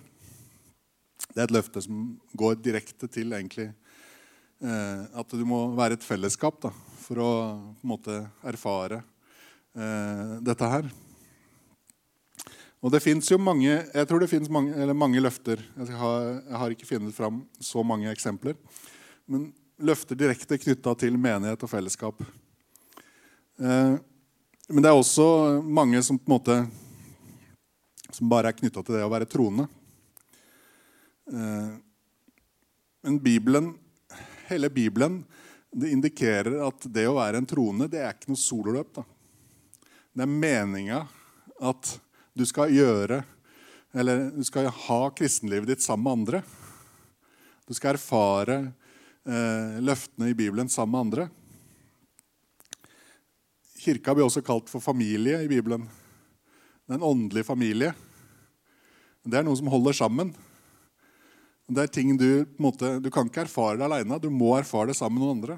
Det 1.27 1.43
er 1.43 1.45
et 1.45 1.53
løfte 1.53 1.83
som 1.85 2.15
går 2.33 2.55
direkte 2.65 3.09
til 3.11 3.35
egentlig 3.37 3.67
eh, 3.67 5.03
at 5.05 5.35
du 5.35 5.43
må 5.45 5.67
være 5.77 5.99
et 5.99 6.07
fellesskap 6.07 6.57
da, 6.65 6.71
for 7.03 7.21
å 7.21 7.29
på 7.77 7.85
en 7.85 7.91
måte 7.93 8.17
erfare 8.49 9.03
eh, 9.77 10.33
dette 10.41 10.71
her. 10.73 10.89
Og 12.81 12.93
det 12.93 13.03
fins 13.05 13.29
jo 13.29 13.37
mange 13.41 13.69
jeg 13.69 14.09
tror 14.09 14.25
det 14.25 14.41
mange, 14.49 14.89
mange 14.97 15.21
løfter. 15.21 15.61
Jeg 15.77 16.01
har, 16.01 16.27
jeg 16.41 16.59
har 16.63 16.73
ikke 16.73 16.89
funnet 16.95 17.13
fram 17.13 17.43
så 17.61 17.85
mange 17.85 18.09
eksempler. 18.09 18.57
Men 19.29 19.51
løfter 19.77 20.17
direkte 20.17 20.57
knytta 20.57 20.93
til 20.97 21.17
menighet 21.17 21.63
og 21.63 21.69
fellesskap. 21.69 22.21
Eh, 23.61 23.95
men 24.67 24.83
det 24.83 24.89
er 24.89 24.97
også 24.97 25.61
mange 25.63 26.01
som 26.03 26.19
på 26.19 26.29
en 26.29 26.35
måte 26.35 26.57
som 28.11 28.29
bare 28.31 28.51
er 28.51 28.57
knytta 28.57 28.81
til 28.83 28.97
det 28.97 29.05
å 29.05 29.11
være 29.11 29.29
troende. 29.29 29.67
Eh, 31.31 31.75
men 33.05 33.19
Bibelen, 33.23 33.73
hele 34.49 34.71
Bibelen 34.73 35.21
det 35.71 35.91
indikerer 35.93 36.61
at 36.65 36.87
det 36.89 37.05
å 37.07 37.17
være 37.19 37.41
en 37.41 37.47
troende 37.47 37.89
det 37.91 38.01
er 38.01 38.15
ikke 38.15 38.31
noe 38.31 38.41
sololøp. 38.41 38.97
Da. 38.97 39.03
Det 40.17 40.25
er 40.25 40.37
meninga 40.45 41.03
at 41.61 41.97
du 42.37 42.45
skal 42.47 42.73
gjøre 42.73 43.21
eller 43.97 44.27
du 44.33 44.43
skal 44.45 44.69
ha 44.69 44.99
kristenlivet 45.15 45.69
ditt 45.71 45.85
sammen 45.85 46.03
med 46.05 46.17
andre. 46.17 46.41
Du 47.67 47.73
skal 47.75 47.95
erfare 47.95 48.57
løftene 49.27 50.29
i 50.31 50.35
Bibelen 50.37 50.69
sammen 50.71 50.93
med 50.93 51.03
andre. 51.03 51.25
Kirka 53.77 54.15
blir 54.15 54.27
også 54.27 54.43
kalt 54.45 54.71
for 54.71 54.83
familie 54.83 55.41
i 55.43 55.49
Bibelen. 55.51 55.83
Det 56.87 56.95
er 56.95 56.99
en 57.01 57.09
åndelig 57.09 57.43
familie. 57.47 57.93
Det 59.27 59.39
er 59.39 59.43
noe 59.43 59.59
som 59.59 59.67
holder 59.71 59.95
sammen. 59.95 60.31
Det 61.67 61.83
er 61.83 61.91
ting 61.91 62.13
Du 62.15 62.45
på 62.45 62.61
en 62.61 62.63
måte, 62.63 62.91
du 63.03 63.09
kan 63.11 63.27
ikke 63.27 63.43
erfare 63.43 63.75
det 63.75 63.87
alene. 63.89 64.19
Du 64.23 64.29
må 64.31 64.53
erfare 64.55 64.93
det 64.93 64.97
sammen 64.99 65.19
med 65.19 65.25
noen 65.25 65.37
andre. 65.37 65.57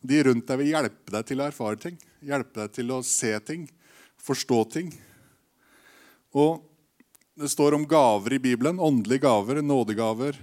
De 0.00 0.22
rundt 0.24 0.46
deg 0.48 0.60
vil 0.62 0.72
hjelpe 0.72 1.12
deg 1.12 1.26
til 1.28 1.42
å 1.42 1.48
erfare 1.50 1.80
ting, 1.82 1.98
hjelpe 2.24 2.62
deg 2.62 2.72
til 2.72 2.92
å 2.94 3.02
se 3.04 3.32
ting, 3.44 3.66
forstå 4.22 4.62
ting. 4.72 4.90
Og 6.32 6.64
Det 7.38 7.46
står 7.46 7.76
om 7.76 7.84
gaver 7.86 8.34
i 8.34 8.40
Bibelen. 8.42 8.80
Åndelige 8.82 9.22
gaver, 9.22 9.60
nådegaver. 9.62 10.34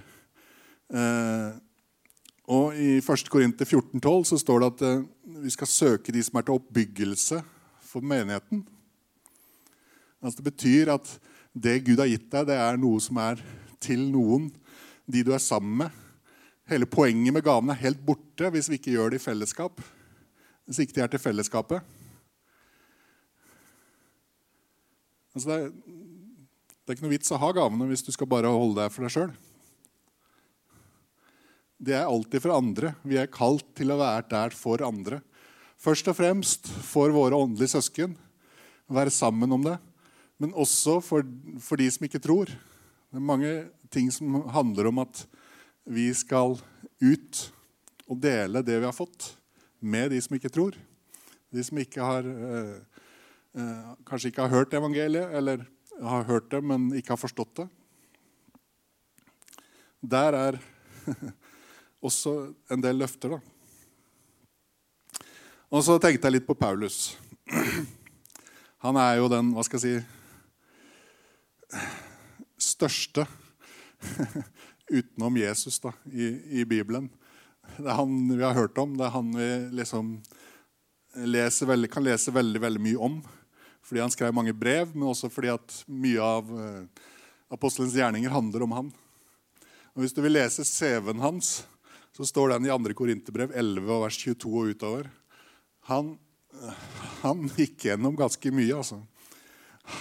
Eh, 0.88 1.50
og 2.46 2.76
I 2.78 2.98
1. 3.02 3.28
Korinter 3.30 3.66
14,12 3.66 4.24
så 4.30 4.38
står 4.38 4.62
det 4.62 4.68
at 4.70 4.82
eh, 4.86 5.04
vi 5.42 5.50
skal 5.50 5.70
søke 5.70 6.14
de 6.14 6.22
som 6.22 6.38
er 6.38 6.46
til 6.46 6.58
oppbyggelse 6.60 7.40
for 7.82 8.06
menigheten. 8.06 8.62
Altså 10.22 10.38
Det 10.38 10.52
betyr 10.52 10.92
at 10.94 11.10
det 11.56 11.80
Gud 11.86 11.98
har 11.98 12.10
gitt 12.10 12.28
deg, 12.30 12.46
det 12.46 12.58
er 12.60 12.78
noe 12.78 13.00
som 13.02 13.18
er 13.18 13.42
til 13.82 14.04
noen, 14.12 14.50
de 15.06 15.24
du 15.26 15.32
er 15.34 15.42
sammen 15.42 15.74
med. 15.82 16.02
Hele 16.70 16.86
poenget 16.86 17.34
med 17.34 17.44
gavene 17.46 17.74
er 17.74 17.82
helt 17.82 18.02
borte 18.06 18.50
hvis 18.54 18.70
vi 18.70 18.78
ikke 18.78 18.94
gjør 18.94 19.14
det 19.14 19.20
i 19.20 19.26
fellesskap. 19.26 19.82
Hvis 20.66 20.82
ikke 20.82 20.96
de 20.96 21.02
er 21.04 21.10
til 21.10 21.22
fellesskapet. 21.22 21.82
Altså 25.34 25.50
det, 25.50 25.58
er, 25.58 25.68
det 25.70 26.90
er 26.90 26.96
ikke 26.96 27.06
noe 27.06 27.14
vits 27.14 27.34
å 27.34 27.42
ha 27.42 27.50
gavene 27.54 27.90
hvis 27.90 28.06
du 28.06 28.12
skal 28.14 28.30
bare 28.30 28.50
holde 28.50 28.78
deg 28.80 28.94
for 28.94 29.06
deg 29.06 29.14
sjøl 29.14 29.34
det 31.76 31.96
er 31.96 32.08
alltid 32.08 32.40
for 32.44 32.56
andre. 32.56 32.94
Vi 33.04 33.18
er 33.20 33.32
kalt 33.32 33.66
til 33.76 33.92
å 33.92 33.98
være 34.00 34.24
der 34.30 34.54
for 34.56 34.80
andre. 34.84 35.20
Først 35.76 36.08
og 36.08 36.16
fremst 36.16 36.70
for 36.86 37.12
våre 37.12 37.36
åndelige 37.36 37.74
søsken. 37.76 38.16
Være 38.88 39.12
sammen 39.12 39.52
om 39.52 39.64
det. 39.66 39.76
Men 40.40 40.56
også 40.56 40.98
for, 41.04 41.26
for 41.60 41.80
de 41.80 41.88
som 41.92 42.08
ikke 42.08 42.22
tror. 42.22 42.48
Det 42.48 43.20
er 43.20 43.28
mange 43.32 43.52
ting 43.92 44.08
som 44.12 44.40
handler 44.52 44.90
om 44.90 45.04
at 45.04 45.22
vi 45.86 46.08
skal 46.16 46.56
ut 47.00 47.42
og 48.06 48.18
dele 48.22 48.64
det 48.64 48.78
vi 48.80 48.86
har 48.86 48.94
fått, 48.94 49.32
med 49.80 50.10
de 50.14 50.20
som 50.22 50.36
ikke 50.36 50.50
tror. 50.52 50.76
De 51.52 51.62
som 51.64 51.78
ikke 51.78 52.02
har, 52.02 52.26
eh, 52.26 52.76
eh, 53.58 53.88
kanskje 54.06 54.30
ikke 54.30 54.46
har 54.46 54.54
hørt 54.54 54.74
evangeliet, 54.74 55.32
eller 55.34 55.66
har 56.02 56.26
hørt 56.28 56.50
det, 56.50 56.62
men 56.62 56.90
ikke 56.94 57.14
har 57.14 57.20
forstått 57.20 57.62
det. 57.62 57.68
Der 60.06 60.36
er 60.38 60.60
også 62.06 62.34
en 62.72 62.82
del 62.82 63.02
løfter. 63.02 63.36
da. 63.36 63.40
Og 65.74 65.82
så 65.82 65.98
tenkte 65.98 66.28
jeg 66.28 66.38
litt 66.38 66.46
på 66.48 66.54
Paulus. 66.58 67.16
Han 68.84 68.98
er 69.00 69.18
jo 69.18 69.30
den 69.32 69.50
hva 69.56 69.64
skal 69.66 69.82
jeg 69.82 70.02
si, 70.04 71.82
største 72.60 73.24
utenom 74.98 75.38
Jesus 75.40 75.80
da, 75.82 75.92
i, 76.12 76.60
i, 76.60 76.64
Bibelen. 76.68 77.08
Det 77.76 77.88
er 77.88 77.98
han 77.98 78.12
vi 78.30 78.44
har 78.44 78.54
hørt 78.54 78.78
om. 78.78 78.94
Det 78.96 79.08
er 79.08 79.14
han 79.16 79.32
vi 79.34 79.48
liksom 79.80 80.12
veldig, 81.16 81.90
kan 81.90 82.06
lese 82.06 82.34
veldig, 82.34 82.62
veldig 82.62 82.82
mye 82.84 83.00
om. 83.08 83.18
Fordi 83.86 84.02
han 84.04 84.14
skrev 84.14 84.34
mange 84.34 84.54
brev, 84.54 84.94
men 84.94 85.08
også 85.10 85.30
fordi 85.32 85.50
at 85.52 85.80
mye 85.86 86.22
av 86.22 86.48
uh, 86.50 87.02
apostelens 87.54 87.94
gjerninger 87.96 88.30
handler 88.30 88.66
om 88.66 88.74
han. 88.76 88.92
Og 89.94 90.04
Hvis 90.04 90.14
du 90.14 90.22
vil 90.24 90.36
lese 90.36 90.66
CV-en 90.66 91.22
hans, 91.22 91.64
så 92.16 92.24
står 92.24 92.54
den 92.54 92.66
i 92.66 92.72
2. 92.72 92.94
Korinterbrev 92.96 93.52
11, 93.52 93.98
vers 94.00 94.16
22 94.22 94.52
og 94.56 94.70
utover. 94.72 95.10
Han, 95.90 96.14
han 97.20 97.44
gikk 97.58 97.84
gjennom 97.90 98.16
ganske 98.16 98.52
mye, 98.54 98.78
altså. 98.78 99.02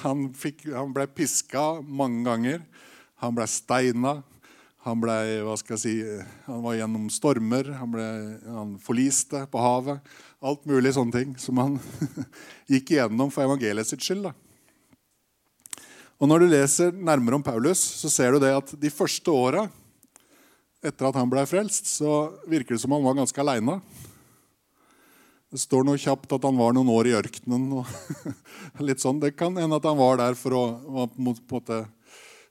Han, 0.02 0.30
fikk, 0.34 0.64
han 0.72 0.96
ble 0.96 1.10
piska 1.12 1.82
mange 1.84 2.24
ganger. 2.26 2.64
Han 3.22 3.36
ble 3.36 3.50
steina. 3.52 4.16
Han, 4.86 5.02
ble, 5.02 5.14
hva 5.44 5.58
skal 5.60 5.76
jeg 5.76 5.82
si, 5.82 6.24
han 6.46 6.64
var 6.64 6.80
gjennom 6.80 7.12
stormer. 7.12 7.74
Han, 7.82 7.92
ble, 7.94 8.08
han 8.48 8.74
forliste 8.82 9.44
på 9.52 9.62
havet. 9.62 10.16
Alt 10.46 10.66
mulig 10.70 10.96
sånne 10.96 11.20
ting 11.20 11.38
som 11.42 11.60
han 11.60 11.80
gikk 12.72 12.96
igjennom 12.96 13.34
for 13.34 13.44
evangeliet 13.44 13.92
sitt 13.92 14.06
skyld. 14.06 14.30
Da. 14.30 14.36
Og 16.16 16.32
Når 16.32 16.46
du 16.46 16.54
leser 16.54 16.96
nærmere 16.96 17.42
om 17.42 17.44
Paulus, 17.44 17.82
så 18.00 18.08
ser 18.14 18.32
du 18.32 18.46
det 18.46 18.56
at 18.56 18.72
de 18.80 18.94
første 18.94 19.36
åra 19.36 19.68
etter 20.86 21.10
at 21.10 21.18
han 21.18 21.32
ble 21.32 21.44
frelst, 21.50 21.90
så 21.90 22.36
virker 22.50 22.76
det 22.76 22.84
som 22.84 22.94
han 22.96 23.04
var 23.06 23.18
ganske 23.18 23.42
aleine. 23.42 23.80
Det 25.54 25.62
står 25.62 25.86
noe 25.88 26.00
kjapt 26.02 26.34
at 26.36 26.46
han 26.48 26.58
var 26.60 26.74
noen 26.76 26.90
år 26.92 27.10
i 27.10 27.16
ørkenen. 27.16 27.86
litt 28.88 29.04
sånn. 29.04 29.22
Det 29.24 29.36
kan 29.40 29.56
hende 29.56 29.78
at 29.80 29.88
han 29.88 30.00
var 30.00 30.20
der 30.20 30.38
for 30.38 30.58
å 30.58 30.64
på 30.84 31.06
en 31.08 31.30
måte, 31.30 31.82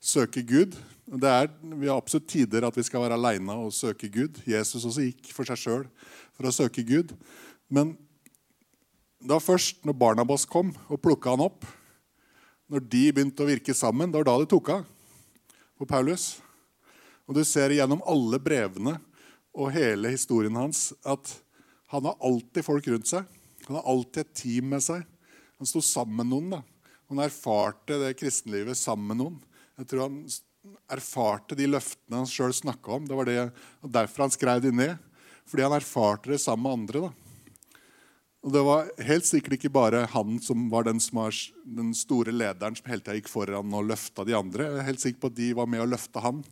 søke 0.05 0.45
Gud. 0.47 0.77
Det 1.05 1.29
er 1.29 1.51
vi 1.77 1.89
har 1.89 1.99
absolutt 2.01 2.31
tider 2.33 2.65
at 2.65 2.77
vi 2.77 2.85
skal 2.87 3.05
være 3.05 3.19
aleine 3.19 3.57
og 3.61 3.75
søke 3.77 4.09
Gud. 4.13 4.41
Jesus 4.49 4.85
også 4.85 5.05
gikk 5.05 5.33
for 5.37 5.49
seg 5.49 5.61
sjøl 5.61 5.85
for 6.37 6.49
å 6.49 6.55
søke 6.55 6.85
Gud. 6.87 7.13
Men 7.69 7.95
da 9.25 9.41
først 9.41 9.85
når 9.85 9.97
Barnabas 10.01 10.45
kom 10.49 10.73
og 10.89 11.01
plukka 11.01 11.33
han 11.35 11.45
opp, 11.45 11.65
når 12.69 12.85
de 12.89 13.05
begynte 13.13 13.45
å 13.45 13.49
virke 13.49 13.77
sammen, 13.77 14.11
det 14.11 14.21
var 14.21 14.29
da 14.31 14.39
det 14.41 14.49
tok 14.53 14.73
av 14.79 14.89
på 15.77 15.89
Paulus. 15.89 16.39
Og 17.29 17.39
Du 17.39 17.45
ser 17.45 17.73
gjennom 17.73 18.03
alle 18.07 18.41
brevene 18.43 18.99
og 19.55 19.73
hele 19.75 20.13
historien 20.13 20.57
hans 20.59 20.93
at 21.07 21.31
han 21.95 22.07
har 22.09 22.19
alltid 22.27 22.67
folk 22.67 22.87
rundt 22.91 23.09
seg. 23.09 23.27
Han 23.69 23.79
har 23.79 23.89
alltid 23.89 24.25
et 24.25 24.37
team 24.37 24.73
med 24.75 24.83
seg. 24.85 25.05
Han 25.61 25.69
sto 25.69 25.81
sammen 25.85 26.17
med 26.21 26.33
noen. 26.33 26.51
da. 26.57 26.63
Han 27.13 27.23
erfarte 27.23 28.01
det 28.01 28.17
kristenlivet 28.19 28.77
sammen 28.77 29.13
med 29.13 29.21
noen. 29.21 29.37
Jeg 29.79 29.89
tror 29.91 30.09
han 30.09 30.19
erfarte 30.91 31.57
de 31.57 31.69
løftene 31.71 32.23
han 32.23 32.31
sjøl 32.31 32.55
snakka 32.57 32.99
om. 32.99 33.07
Det 33.09 33.19
var 33.19 33.29
det, 33.29 33.53
Derfor 33.85 34.27
han 34.27 34.35
skrev 34.35 34.65
de 34.65 34.73
ned. 34.75 34.97
Fordi 35.47 35.67
han 35.67 35.77
erfarte 35.77 36.33
det 36.33 36.41
sammen 36.43 36.65
med 36.67 36.79
andre. 36.81 37.07
da. 37.07 37.13
Og 38.45 38.53
Det 38.53 38.63
var 38.65 38.91
helt 39.07 39.25
sikkert 39.25 39.57
ikke 39.57 39.73
bare 39.73 40.07
han 40.13 40.39
som 40.43 40.67
var 40.73 40.85
den, 40.85 41.01
som 41.01 41.23
var 41.23 41.33
den 41.65 41.95
store 41.97 42.33
lederen 42.33 42.77
som 42.77 42.91
hele 42.91 43.01
tida 43.01 43.17
gikk 43.17 43.31
foran 43.33 43.73
og 43.73 43.87
løfta 43.89 44.25
de 44.25 44.37
andre. 44.37 44.67
Jeg 44.67 44.81
er 44.83 44.91
helt 44.91 45.05
sikker 45.05 45.21
på 45.23 45.31
at 45.33 45.39
de 45.39 45.53
var 45.57 45.71
med 45.71 45.81
og 45.81 45.93
løfta 45.95 46.21
han 46.21 46.43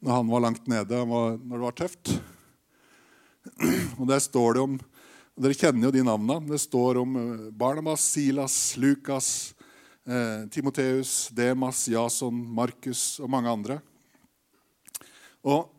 når 0.00 0.16
han 0.16 0.30
var 0.32 0.44
langt 0.46 0.68
nede, 0.70 1.02
når 1.06 1.36
det 1.38 1.64
var 1.64 1.76
tøft. 1.76 2.14
Og 4.00 4.06
Der 4.08 4.18
står 4.24 4.56
det 4.56 4.64
om 4.64 4.80
og 5.40 5.46
Dere 5.46 5.56
kjenner 5.56 5.86
jo 5.86 5.94
de 5.94 6.02
navnene. 6.04 6.50
Det 6.50 6.58
står 6.60 6.98
om 7.00 7.14
eh, 7.16 7.44
Barnabas, 7.56 8.02
Silas, 8.12 8.74
Lukas, 8.76 9.54
eh, 10.04 10.42
Timoteus, 10.52 11.30
Demas, 11.32 11.86
Jason, 11.88 12.42
Markus 12.44 13.16
og 13.24 13.30
mange 13.32 13.48
andre. 13.48 13.78
Og 15.40 15.70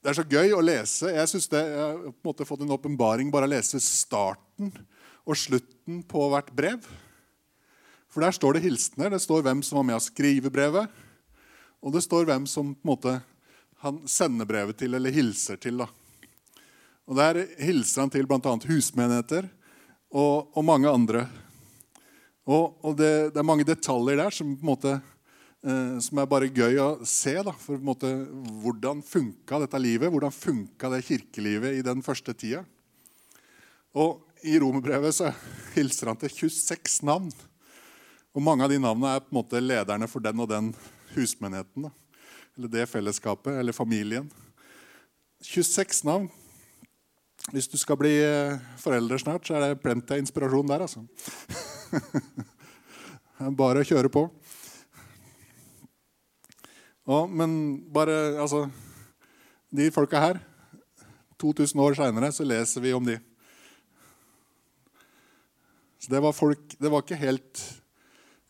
Det 0.00 0.12
er 0.12 0.16
så 0.16 0.24
gøy 0.24 0.54
å 0.56 0.62
lese. 0.64 1.10
Jeg, 1.10 1.28
synes 1.28 1.50
det, 1.52 1.60
jeg 1.68 1.82
har 1.82 1.98
på 2.00 2.14
en 2.14 2.28
måte 2.30 2.46
fått 2.48 2.60
en 2.64 2.72
åpenbaring 2.72 3.32
bare 3.34 3.48
å 3.48 3.50
lese 3.50 3.80
starten 3.82 4.70
og 5.26 5.36
slutten 5.36 6.00
på 6.08 6.28
hvert 6.32 6.48
brev. 6.56 6.86
For 8.08 8.24
der 8.24 8.32
står 8.32 8.56
det 8.56 8.62
hilsener. 8.64 9.10
Det 9.12 9.20
står 9.20 9.42
hvem 9.44 9.60
som 9.66 9.82
var 9.82 9.88
med 9.90 9.98
å 9.98 10.04
skrive 10.06 10.54
brevet. 10.54 10.88
Og 11.84 11.92
det 11.92 12.06
står 12.06 12.30
hvem 12.30 12.46
som 12.48 12.72
på 12.72 12.86
en 12.86 12.92
måte 12.94 13.18
han 13.84 14.00
sender 14.10 14.48
brevet 14.48 14.78
til 14.78 14.96
eller 14.98 15.14
hilser 15.14 15.58
til. 15.62 15.78
da. 15.78 15.86
Og 17.08 17.16
Der 17.16 17.44
hilser 17.62 18.04
han 18.04 18.10
til 18.12 18.26
bl.a. 18.26 18.40
husmenigheter 18.68 19.46
og, 20.10 20.50
og, 20.52 20.64
mange 20.64 20.90
andre. 20.90 21.26
Og, 22.48 22.78
og 22.82 22.96
det, 22.98 23.32
det, 23.34 23.38
er 23.38 23.46
mange 23.46 23.66
detaljer 23.68 24.18
der 24.18 24.34
som, 24.34 24.54
måte, 24.64 24.96
eh, 25.62 25.98
som 26.04 26.20
er 26.20 26.30
bare 26.30 26.50
gøy 26.50 26.80
å 26.82 26.88
se. 27.06 27.36
Da, 27.44 27.52
for 27.52 27.78
måte, 27.80 28.10
Hvordan 28.64 29.04
funka 29.04 29.62
dette 29.62 29.80
livet? 29.80 30.10
Hvordan 30.10 30.34
funka 30.34 30.90
det 30.96 31.04
kirkelivet 31.06 31.78
i 31.78 31.84
den 31.86 32.02
første 32.04 32.34
tida? 32.34 32.64
Og 33.94 34.24
I 34.44 34.58
romerbrevet 34.60 35.16
så 35.16 35.30
hilser 35.76 36.12
han 36.12 36.18
til 36.20 36.34
26 36.50 37.06
navn. 37.06 37.30
Og 38.34 38.44
Mange 38.44 38.66
av 38.66 38.74
de 38.74 38.82
navnene 38.82 39.16
er 39.16 39.24
på 39.24 39.32
en 39.32 39.40
måte 39.40 39.62
lederne 39.62 40.10
for 40.10 40.24
den 40.24 40.44
og 40.44 40.50
den 40.50 40.74
husmenigheten. 41.14 41.88
Da. 41.88 42.07
Eller 42.58 42.68
det 42.68 42.88
fellesskapet, 42.90 43.54
eller 43.54 43.72
familien. 43.72 44.30
26 45.46 46.04
navn. 46.04 46.26
Hvis 47.52 47.68
du 47.70 47.78
skal 47.78 47.96
bli 47.96 48.10
foreldre 48.18 48.80
forelder 48.82 49.22
snart, 49.22 49.46
så 49.46 49.54
er 49.54 49.62
det 49.62 49.82
plenty 49.82 50.16
av 50.16 50.18
inspirasjon 50.18 50.66
der, 50.66 50.82
altså. 50.82 51.04
bare 53.62 53.84
å 53.84 53.86
kjøre 53.86 54.10
på. 54.10 54.24
Og, 57.08 57.30
men 57.30 57.78
bare 57.94 58.36
Altså 58.42 58.66
De 59.72 59.86
folka 59.94 60.20
her 60.20 60.42
2000 61.40 61.80
år 61.80 61.94
seinere 61.96 62.32
så 62.34 62.44
leser 62.44 62.82
vi 62.82 62.92
om 62.92 63.06
de. 63.06 63.14
Så 66.02 66.10
det 66.10 66.20
var, 66.24 66.34
folk, 66.34 66.74
det 66.74 66.90
var 66.90 67.04
ikke 67.04 67.20
helt 67.22 67.62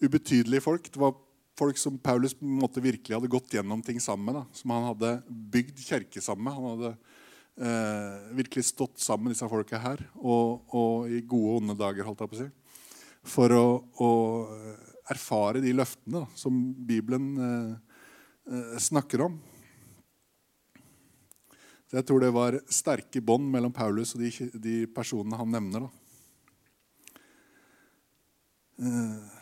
ubetydelige 0.01 0.65
folk. 0.65 0.89
Det 0.89 1.01
var 1.01 1.13
folk 1.59 1.79
som 1.81 1.99
Paulus 1.99 2.37
på 2.39 2.47
en 2.47 2.59
måte, 2.63 2.83
virkelig 2.85 3.17
hadde 3.17 3.31
gått 3.31 3.55
gjennom 3.55 3.83
ting 3.85 3.99
sammen 4.03 4.37
med. 4.37 4.57
Som 4.57 4.75
han 4.75 4.89
hadde 4.93 5.15
bygd 5.27 5.83
kjerke 5.83 6.23
sammen 6.25 6.47
med. 6.47 6.57
Han 6.57 6.69
hadde 6.73 6.93
eh, 7.69 8.29
virkelig 8.39 8.69
stått 8.71 9.03
sammen, 9.03 9.33
disse 9.35 9.49
folka 9.51 9.81
her, 9.83 10.05
og, 10.17 10.65
og, 10.71 11.11
i 11.11 11.21
gode 11.21 11.57
og 11.57 11.63
onde 11.63 11.79
dager, 11.79 12.07
holdt 12.07 12.25
jeg 12.25 12.33
på 12.33 12.39
å 12.39 12.43
si, 12.45 12.49
for 13.29 13.55
å, 13.57 13.67
å 14.05 14.11
erfare 15.13 15.63
de 15.65 15.75
løftene 15.75 16.23
da, 16.23 16.27
som 16.39 16.59
Bibelen 16.89 17.31
eh, 17.43 18.03
eh, 18.53 18.75
snakker 18.83 19.27
om. 19.29 19.39
Så 21.89 21.97
Jeg 21.97 22.05
tror 22.05 22.21
det 22.21 22.35
var 22.37 22.59
sterke 22.69 23.23
bånd 23.25 23.49
mellom 23.49 23.73
Paulus 23.73 24.13
og 24.15 24.21
de, 24.21 24.51
de 24.61 24.77
personene 24.93 25.41
han 25.41 25.55
nevner. 25.57 25.87
da. 25.87 25.95
Eh, 28.85 29.38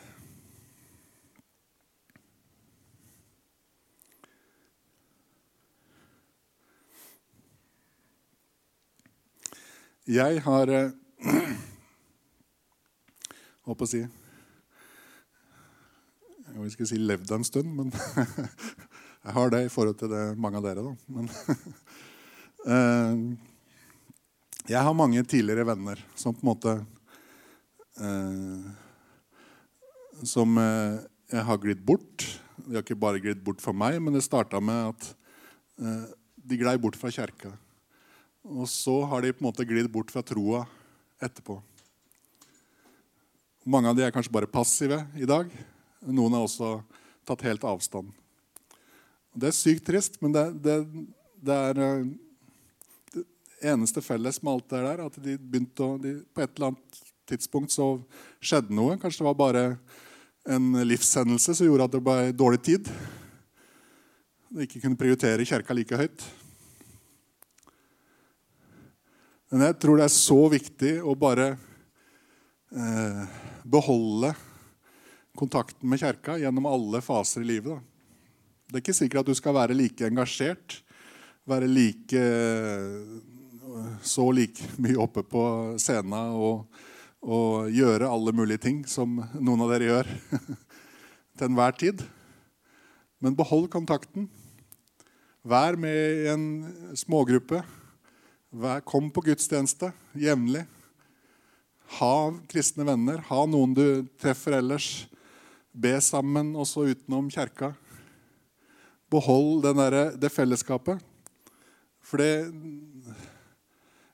Jeg 10.07 10.39
har 10.39 10.69
eh, 10.71 10.91
Holdt 13.67 13.79
på 13.81 13.83
å 13.83 13.89
si 13.91 13.99
Jeg 16.47 16.71
skal 16.73 16.87
si 16.87 16.99
levd 17.01 17.33
en 17.35 17.43
stund, 17.45 17.67
men 17.75 17.91
jeg 19.25 19.33
har 19.35 19.51
det 19.51 19.59
i 19.65 19.69
forhold 19.73 19.99
til 19.99 20.09
det 20.09 20.21
mange 20.39 20.57
av 20.61 20.63
dere. 20.65 20.85
da. 20.87 20.93
Men, 21.11 21.27
eh, 22.77 23.19
jeg 24.71 24.81
har 24.87 24.95
mange 24.97 25.25
tidligere 25.27 25.67
venner 25.67 25.99
som 26.15 26.33
på 26.33 26.41
en 26.41 26.51
måte 26.53 26.73
eh, 27.99 28.63
Som 30.23 30.57
jeg 30.57 31.43
har 31.51 31.61
glidd 31.61 31.83
bort. 31.85 32.25
De 32.63 32.79
har 32.79 32.87
ikke 32.87 32.97
bare 33.03 33.21
glidd 33.21 33.43
bort 33.43 33.61
for 33.61 33.75
meg, 33.75 33.99
men 34.01 34.15
det 34.15 34.23
starta 34.25 34.63
med 34.63 34.95
at 34.95 35.11
de 36.47 36.57
glei 36.57 36.77
bort 36.81 36.97
fra 36.97 37.11
kjerka. 37.13 37.51
Og 38.47 38.67
så 38.71 39.01
har 39.11 39.23
de 39.23 39.33
på 39.35 39.43
en 39.43 39.49
måte 39.49 39.65
glidd 39.67 39.89
bort 39.91 40.11
fra 40.13 40.23
troa 40.23 40.63
etterpå. 41.19 41.57
Mange 43.67 43.91
av 43.91 43.97
de 43.97 44.05
er 44.05 44.13
kanskje 44.15 44.31
bare 44.31 44.47
passive 44.47 45.01
i 45.19 45.27
dag. 45.27 45.51
Noen 46.07 46.37
har 46.37 46.45
også 46.45 46.77
tatt 47.27 47.43
helt 47.43 47.65
avstand. 47.67 48.13
Det 49.35 49.49
er 49.49 49.57
sykt 49.57 49.83
trist, 49.89 50.15
men 50.23 50.31
det, 50.31 50.45
det, 50.63 50.77
det 51.43 51.57
er 51.71 51.81
eh, 51.83 52.07
det 53.17 53.25
eneste 53.73 54.01
felles 54.05 54.39
med 54.39 54.53
alt 54.53 54.71
det 54.71 54.81
der, 54.85 55.03
at 55.09 55.19
de 55.25 55.35
begynte 55.35 55.83
å, 55.83 55.99
de, 56.01 56.15
på 56.31 56.45
et 56.45 56.55
eller 56.55 56.71
annet 56.71 57.03
tidspunkt 57.27 57.75
så 57.75 57.91
skjedde 58.39 58.73
noe. 58.73 58.95
Kanskje 59.01 59.25
det 59.25 59.27
var 59.27 59.39
bare 59.43 59.65
en 60.47 60.71
livshendelse 60.87 61.57
som 61.57 61.67
gjorde 61.67 61.89
at 61.89 61.97
det 61.97 62.03
ble 62.07 62.33
dårlig 62.39 62.63
tid. 62.63 62.91
De 64.47 64.63
ikke 64.63 64.85
kunne 64.85 64.99
prioritere 64.99 65.45
kirka 65.45 65.75
like 65.75 65.99
høyt. 65.99 66.23
Men 69.51 69.63
jeg 69.69 69.77
tror 69.79 69.99
det 69.99 70.07
er 70.07 70.15
så 70.15 70.39
viktig 70.51 70.93
å 71.07 71.13
bare 71.15 71.53
eh, 72.75 73.21
beholde 73.63 74.33
kontakten 75.37 75.87
med 75.87 76.01
kjerka 76.01 76.35
gjennom 76.41 76.67
alle 76.67 76.99
faser 77.05 77.45
i 77.45 77.51
livet. 77.53 77.77
Da. 77.77 77.79
Det 78.67 78.79
er 78.79 78.83
ikke 78.83 78.97
sikkert 78.97 79.23
at 79.23 79.31
du 79.31 79.37
skal 79.39 79.55
være 79.55 79.77
like 79.77 80.07
engasjert, 80.09 80.81
være 81.47 81.69
like 81.71 82.23
så 84.03 84.27
like 84.35 84.67
mye 84.81 84.99
oppe 84.99 85.23
på 85.27 85.43
scenen 85.81 86.35
og, 86.35 86.65
og 87.23 87.71
gjøre 87.73 88.09
alle 88.09 88.33
mulige 88.35 88.63
ting 88.67 88.83
som 88.89 89.17
noen 89.39 89.63
av 89.63 89.71
dere 89.73 89.89
gjør 89.89 90.11
til 91.37 91.47
enhver 91.47 91.77
tid. 91.79 92.03
Men 93.23 93.37
behold 93.37 93.69
kontakten. 93.73 94.27
Vær 95.47 95.77
med 95.79 96.25
i 96.25 96.27
en 96.33 96.47
smågruppe. 96.97 97.63
Kom 98.87 99.09
på 99.11 99.21
gudstjeneste 99.21 99.91
jevnlig. 100.15 100.63
Ha 101.99 102.31
kristne 102.47 102.85
venner. 102.87 103.19
Ha 103.27 103.45
noen 103.45 103.73
du 103.75 104.07
treffer 104.21 104.55
ellers. 104.61 105.07
Be 105.71 105.97
sammen 106.01 106.55
også 106.55 106.87
utenom 106.87 107.27
kjerka. 107.31 107.73
Behold 109.11 109.63
der, 109.63 110.15
det 110.15 110.31
fellesskapet. 110.31 111.03
For 111.99 112.17
det 112.17 112.47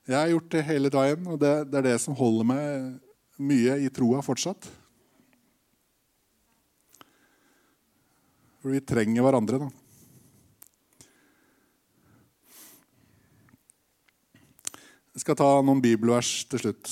Jeg 0.03 0.17
har 0.17 0.27
gjort 0.27 0.49
det 0.51 0.63
hele 0.67 0.89
dagen, 0.89 1.27
og 1.31 1.39
det, 1.39 1.71
det 1.71 1.77
er 1.79 1.85
det 1.93 1.99
som 2.01 2.15
holder 2.17 2.43
meg 2.43 2.97
mye 3.39 3.77
i 3.85 3.87
troa 3.87 4.19
fortsatt. 4.19 4.67
For 8.59 8.73
vi 8.73 8.81
trenger 8.83 9.23
hverandre, 9.23 9.61
da. 9.63 9.82
Jeg 15.13 15.21
skal 15.21 15.35
ta 15.37 15.45
noen 15.61 15.77
bibelvers 15.77 16.41
til 16.49 16.57
slutt. 16.57 16.89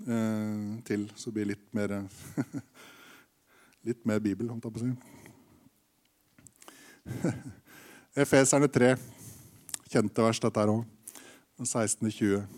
Eh, 0.00 0.80
til, 0.88 1.02
så 1.12 1.28
blir 1.28 1.44
det 1.44 1.50
litt 1.50 1.66
mer 1.76 2.08
Litt 3.88 4.00
mer 4.08 4.22
bibel, 4.24 4.48
holdt 4.48 4.64
jeg 4.64 4.72
på 4.72 4.80
å 4.80 4.84
si. 4.86 4.92
Efeserne 8.24 8.68
3. 8.72 8.94
Kjente 9.92 10.24
vers, 10.24 10.40
dette 10.40 10.64
her 10.64 10.72
òg. 10.72 10.82
16.20. 11.60 12.48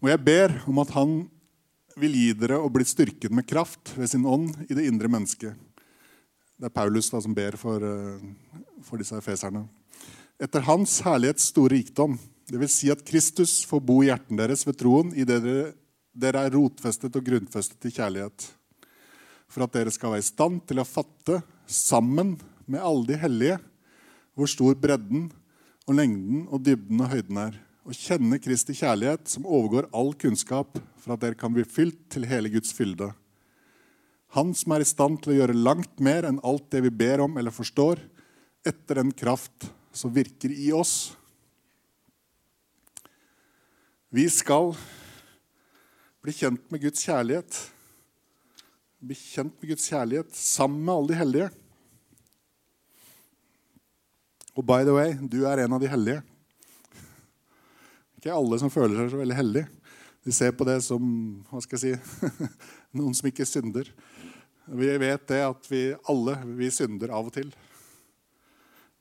Og 0.00 0.06
jeg 0.12 0.24
ber 0.30 0.54
om 0.70 0.78
at 0.84 0.94
Han 0.94 1.18
vil 1.98 2.14
gi 2.14 2.30
dere 2.38 2.62
å 2.62 2.70
bli 2.70 2.86
styrket 2.86 3.34
med 3.34 3.48
kraft 3.50 3.90
ved 3.98 4.06
sin 4.14 4.22
ånd 4.22 4.54
i 4.68 4.74
det 4.78 4.86
indre 4.86 5.10
mennesket. 5.10 5.58
Det 6.54 6.70
er 6.70 6.78
Paulus 6.78 7.10
da, 7.10 7.18
som 7.18 7.34
ber 7.34 7.58
for, 7.58 7.82
uh, 7.82 8.22
for 8.86 9.02
disse 9.02 9.18
efeserne. 9.18 9.66
Etter 10.38 10.62
Hans 10.70 11.00
herlighets 11.02 11.50
store 11.50 11.74
rikdom 11.74 12.14
det 12.50 12.58
vil 12.58 12.70
si 12.72 12.90
at 12.90 13.04
Kristus 13.06 13.60
får 13.68 13.82
bo 13.86 14.00
i 14.02 14.08
hjertene 14.10 14.42
deres 14.42 14.66
ved 14.66 14.78
troen 14.80 15.14
idet 15.14 15.42
dere 15.44 15.68
dere 16.10 16.44
er 16.46 16.54
rotfestet 16.54 17.14
og 17.16 17.26
grunnfestet 17.26 17.86
i 17.86 17.92
kjærlighet. 17.94 18.46
For 19.50 19.64
at 19.64 19.74
dere 19.74 19.92
skal 19.94 20.14
være 20.14 20.24
i 20.24 20.26
stand 20.26 20.62
til 20.68 20.82
å 20.82 20.86
fatte, 20.86 21.40
sammen 21.70 22.34
med 22.66 22.82
alle 22.82 23.12
de 23.12 23.18
hellige, 23.22 23.58
hvor 24.34 24.50
stor 24.50 24.74
bredden 24.78 25.28
og 25.86 25.94
lengden 25.94 26.46
og 26.50 26.64
dybden 26.66 27.02
og 27.04 27.12
høyden 27.12 27.40
er. 27.44 27.58
Og 27.86 27.96
kjenne 27.96 28.40
Kristi 28.42 28.74
kjærlighet, 28.76 29.30
som 29.30 29.46
overgår 29.46 29.88
all 29.96 30.12
kunnskap, 30.18 30.78
for 31.00 31.14
at 31.14 31.22
dere 31.22 31.38
kan 31.38 31.54
bli 31.54 31.64
fylt 31.66 32.02
til 32.12 32.26
hele 32.28 32.50
Guds 32.52 32.74
fylde. 32.76 33.12
Han 34.36 34.52
som 34.54 34.74
er 34.74 34.84
i 34.84 34.86
stand 34.90 35.22
til 35.22 35.32
å 35.32 35.38
gjøre 35.40 35.58
langt 35.58 36.02
mer 36.02 36.26
enn 36.28 36.42
alt 36.46 36.68
det 36.74 36.84
vi 36.84 36.92
ber 36.94 37.22
om 37.24 37.38
eller 37.40 37.54
forstår, 37.54 38.02
etter 38.66 39.00
den 39.00 39.10
kraft 39.16 39.70
som 39.96 40.12
virker 40.14 40.52
i 40.52 40.70
oss. 40.76 41.14
Vi 44.10 44.24
skal 44.26 44.72
bli 46.18 46.32
kjent 46.34 46.64
med 46.72 46.80
Guds 46.82 47.04
kjærlighet. 47.06 47.58
Bli 48.98 49.14
kjent 49.14 49.54
med 49.54 49.70
Guds 49.70 49.86
kjærlighet 49.86 50.34
sammen 50.34 50.80
med 50.82 50.94
alle 50.96 51.12
de 51.12 51.18
hellige. 51.20 51.50
Og 54.58 54.66
by 54.66 54.82
the 54.82 54.96
way, 54.96 55.14
du 55.14 55.44
er 55.46 55.62
en 55.62 55.78
av 55.78 55.78
de 55.78 55.92
hellige. 55.92 56.24
Ikke 58.18 58.34
alle 58.34 58.58
som 58.58 58.74
føler 58.74 58.98
seg 58.98 59.14
så 59.14 59.22
veldig 59.22 59.38
hellige. 59.38 59.70
De 60.26 60.34
ser 60.34 60.58
på 60.58 60.66
det 60.66 60.80
som 60.82 61.06
hva 61.46 61.62
skal 61.62 61.78
jeg 61.78 62.02
si, 62.02 62.44
noen 62.98 63.14
som 63.14 63.30
ikke 63.30 63.46
synder. 63.46 63.94
Vi 64.66 64.90
vet 65.06 65.30
det 65.30 65.44
at 65.46 65.70
vi 65.70 65.86
alle 66.10 66.34
vi 66.58 66.74
synder 66.74 67.14
av 67.14 67.30
og 67.30 67.38
til. 67.38 67.54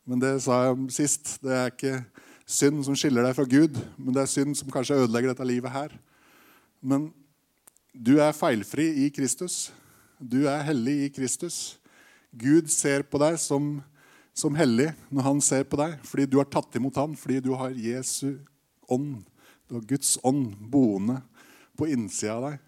Men 0.05 0.21
det 0.21 0.37
sa 0.45 0.67
jeg 0.67 0.93
sist. 1.01 1.39
Det 1.41 1.57
er 1.57 1.73
ikke 1.73 1.97
synd 2.49 2.81
som 2.85 2.97
skiller 2.97 3.25
deg 3.25 3.35
fra 3.37 3.45
Gud, 3.45 3.77
men 3.97 4.15
det 4.15 4.23
er 4.23 4.31
synd 4.31 4.57
som 4.57 4.71
kanskje 4.73 4.97
ødelegger 5.03 5.33
dette 5.33 5.45
livet 5.45 5.73
her. 5.73 5.93
Men 6.81 7.09
du 7.93 8.17
er 8.21 8.33
feilfri 8.33 8.87
i 9.05 9.09
Kristus. 9.13 9.69
Du 10.17 10.47
er 10.49 10.65
hellig 10.65 10.95
i 11.05 11.11
Kristus. 11.13 11.77
Gud 12.33 12.69
ser 12.73 13.05
på 13.05 13.21
deg 13.21 13.37
som, 13.41 13.77
som 14.33 14.57
hellig 14.57 14.89
når 15.13 15.27
han 15.27 15.43
ser 15.45 15.67
på 15.69 15.77
deg, 15.79 15.97
fordi 16.05 16.25
du 16.29 16.39
har 16.41 16.49
tatt 16.49 16.77
imot 16.79 16.97
ham, 16.97 17.13
fordi 17.17 17.39
du 17.45 17.53
har 17.57 17.75
Jesu 17.75 18.39
ånd. 18.89 19.21
Du 19.69 19.77
har 19.77 19.85
Guds 19.85 20.17
ånd 20.25 20.55
boende 20.71 21.19
på 21.77 21.89
innsida 21.93 22.39
av 22.39 22.49
deg. 22.49 22.59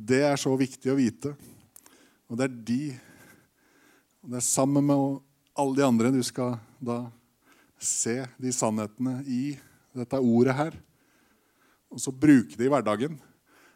Det 0.00 0.24
er 0.24 0.40
så 0.40 0.52
viktig 0.56 0.92
å 0.92 0.98
vite. 0.98 1.34
Og 2.30 2.38
det 2.40 2.48
er 2.48 2.58
de 2.72 2.82
og 4.20 4.34
Det 4.34 4.36
er 4.36 4.44
sammen 4.44 4.84
med 4.84 5.20
alle 5.56 5.76
de 5.78 5.84
andre 5.86 6.10
du 6.12 6.20
skal 6.24 6.58
da 6.76 7.06
se 7.80 8.20
de 8.38 8.52
sannhetene 8.54 9.20
i 9.24 9.56
dette 9.96 10.20
ordet 10.20 10.54
her. 10.56 10.76
Og 11.90 12.00
så 12.02 12.12
bruke 12.14 12.54
det 12.54 12.68
i 12.68 12.70
hverdagen. 12.70 13.16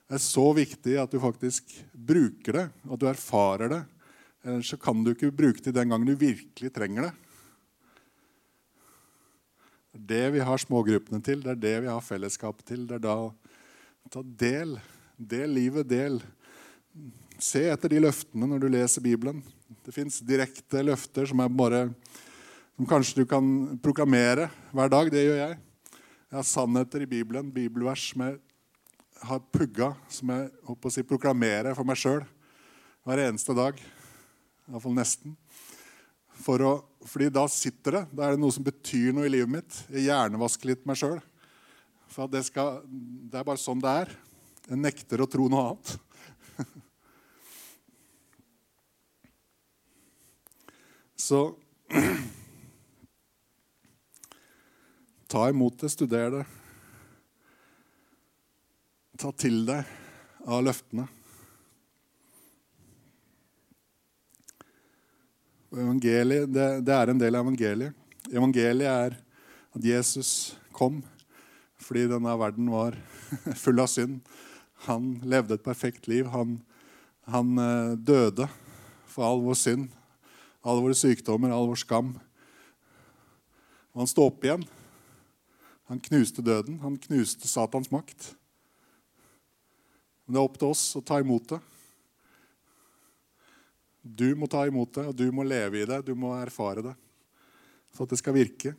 Det 0.04 0.18
er 0.18 0.22
så 0.22 0.44
viktig 0.54 0.98
at 1.00 1.10
du 1.10 1.18
faktisk 1.22 1.72
bruker 1.92 2.58
det, 2.58 2.64
at 2.68 3.00
du 3.00 3.06
erfarer 3.08 3.72
det. 3.72 3.82
Ellers 4.44 4.70
så 4.74 4.78
kan 4.78 5.00
du 5.00 5.14
ikke 5.14 5.32
bruke 5.32 5.64
det 5.64 5.72
den 5.74 5.90
gangen 5.90 6.10
du 6.10 6.14
virkelig 6.20 6.72
trenger 6.74 7.08
det. 7.08 7.14
Det 9.94 10.00
er 10.02 10.06
det 10.10 10.34
vi 10.34 10.44
har 10.44 10.60
smågruppene 10.60 11.22
til, 11.24 11.40
det 11.40 11.54
er 11.54 11.62
det 11.62 11.74
vi 11.86 11.90
har 11.90 12.04
fellesskapet 12.04 12.66
til. 12.66 12.84
Det 12.90 12.98
er 12.98 13.04
da 13.06 13.16
ta 14.12 14.22
del. 14.22 14.76
Del 15.16 15.54
livet, 15.54 15.88
del. 15.88 16.18
Se 17.38 17.64
etter 17.70 17.92
de 17.92 18.02
løftene 18.02 18.48
når 18.50 18.64
du 18.64 18.68
leser 18.74 19.04
Bibelen. 19.04 19.40
Det 19.86 19.94
fins 19.94 20.20
direkte 20.26 20.82
løfter 20.84 21.28
som, 21.30 21.40
er 21.40 21.52
bare, 21.52 21.82
som 22.76 22.86
kanskje 22.86 23.22
du 23.22 23.26
kan 23.30 23.78
proklamere 23.82 24.48
hver 24.74 24.90
dag. 24.90 25.10
Det 25.12 25.22
gjør 25.22 25.38
jeg. 25.38 25.58
Jeg 25.94 26.38
har 26.40 26.46
sannheter 26.48 27.04
i 27.04 27.06
Bibelen, 27.06 27.52
bibelvers 27.54 28.10
som 28.10 28.24
jeg 28.26 28.38
har 29.24 29.40
pugga, 29.54 29.92
som 30.10 30.32
jeg 30.34 30.50
håper 30.66 30.90
å 30.90 30.92
si, 30.92 31.04
proklamerer 31.06 31.76
for 31.78 31.86
meg 31.86 31.96
sjøl 32.00 32.24
hver 33.06 33.18
eneste 33.28 33.54
dag. 33.54 33.78
Iallfall 34.66 34.96
nesten. 34.96 35.36
For 36.42 36.58
å, 36.66 36.72
fordi 37.06 37.30
da 37.30 37.46
sitter 37.52 38.00
det. 38.00 38.04
Da 38.10 38.26
er 38.26 38.30
det 38.34 38.42
noe 38.42 38.54
som 38.54 38.66
betyr 38.66 39.14
noe 39.14 39.28
i 39.28 39.32
livet 39.36 39.52
mitt. 39.54 39.70
Jeg 39.92 40.08
hjernevasker 40.08 40.66
litt 40.72 40.86
meg 40.88 40.98
sjøl. 40.98 41.20
For 42.10 42.26
det, 42.30 42.42
skal, 42.48 42.82
det 42.90 43.38
er 43.38 43.46
bare 43.46 43.60
sånn 43.62 43.82
det 43.82 43.92
er. 44.02 44.08
Jeg 44.66 44.78
nekter 44.80 45.22
å 45.22 45.30
tro 45.30 45.46
noe 45.52 45.62
annet. 45.70 45.88
Så 51.24 51.54
ta 55.34 55.48
imot 55.50 55.80
det, 55.82 55.90
studer 55.90 56.30
det. 56.30 56.44
Ta 59.18 59.32
til 59.34 59.64
deg 59.66 59.88
av 60.46 60.62
løftene. 60.62 61.08
Evangeliet, 65.74 66.46
det, 66.54 66.68
det, 66.86 66.94
er 66.94 67.10
en 67.10 67.18
del 67.18 67.34
av 67.34 67.42
evangeliet. 67.42 67.98
Evangeliet 68.30 68.86
er 68.86 69.18
at 69.74 69.90
Jesus 69.90 70.30
kom 70.70 71.02
fordi 71.82 72.06
denne 72.08 72.32
verden 72.40 72.70
var 72.70 72.94
full 73.64 73.82
av 73.82 73.90
synd. 73.90 74.22
Han 74.86 75.16
levde 75.26 75.58
et 75.58 75.66
perfekt 75.66 76.06
liv. 76.08 76.30
Han, 76.30 76.60
han 77.26 77.58
eh, 77.58 77.98
døde 77.98 78.46
for 79.10 79.26
all 79.26 79.42
vår 79.42 79.58
synd 79.58 79.90
alle 80.64 80.80
våre 80.80 80.96
sykdommer, 80.96 81.52
all 81.52 81.68
vår 81.68 81.80
skam. 81.82 82.14
Og 83.92 84.02
han 84.02 84.10
sto 84.10 84.24
opp 84.30 84.44
igjen. 84.46 84.64
Han 85.90 86.00
knuste 86.00 86.42
døden. 86.44 86.78
Han 86.80 86.96
knuste 87.00 87.48
Satans 87.48 87.90
makt. 87.92 88.32
Men 90.24 90.36
det 90.36 90.40
er 90.40 90.48
opp 90.48 90.58
til 90.60 90.72
oss 90.72 90.84
å 90.96 91.02
ta 91.04 91.20
imot 91.20 91.48
det. 91.52 91.60
Du 94.04 94.28
må 94.36 94.48
ta 94.48 94.66
imot 94.68 94.92
det, 94.96 95.06
og 95.08 95.16
du 95.16 95.26
må 95.32 95.44
leve 95.48 95.80
i 95.80 95.88
det. 95.88 96.02
Du 96.04 96.14
må 96.16 96.34
erfare 96.36 96.84
det 96.84 96.94
for 97.94 98.04
at 98.04 98.12
det 98.12 98.20
skal 98.20 98.36
virke. 98.36 98.74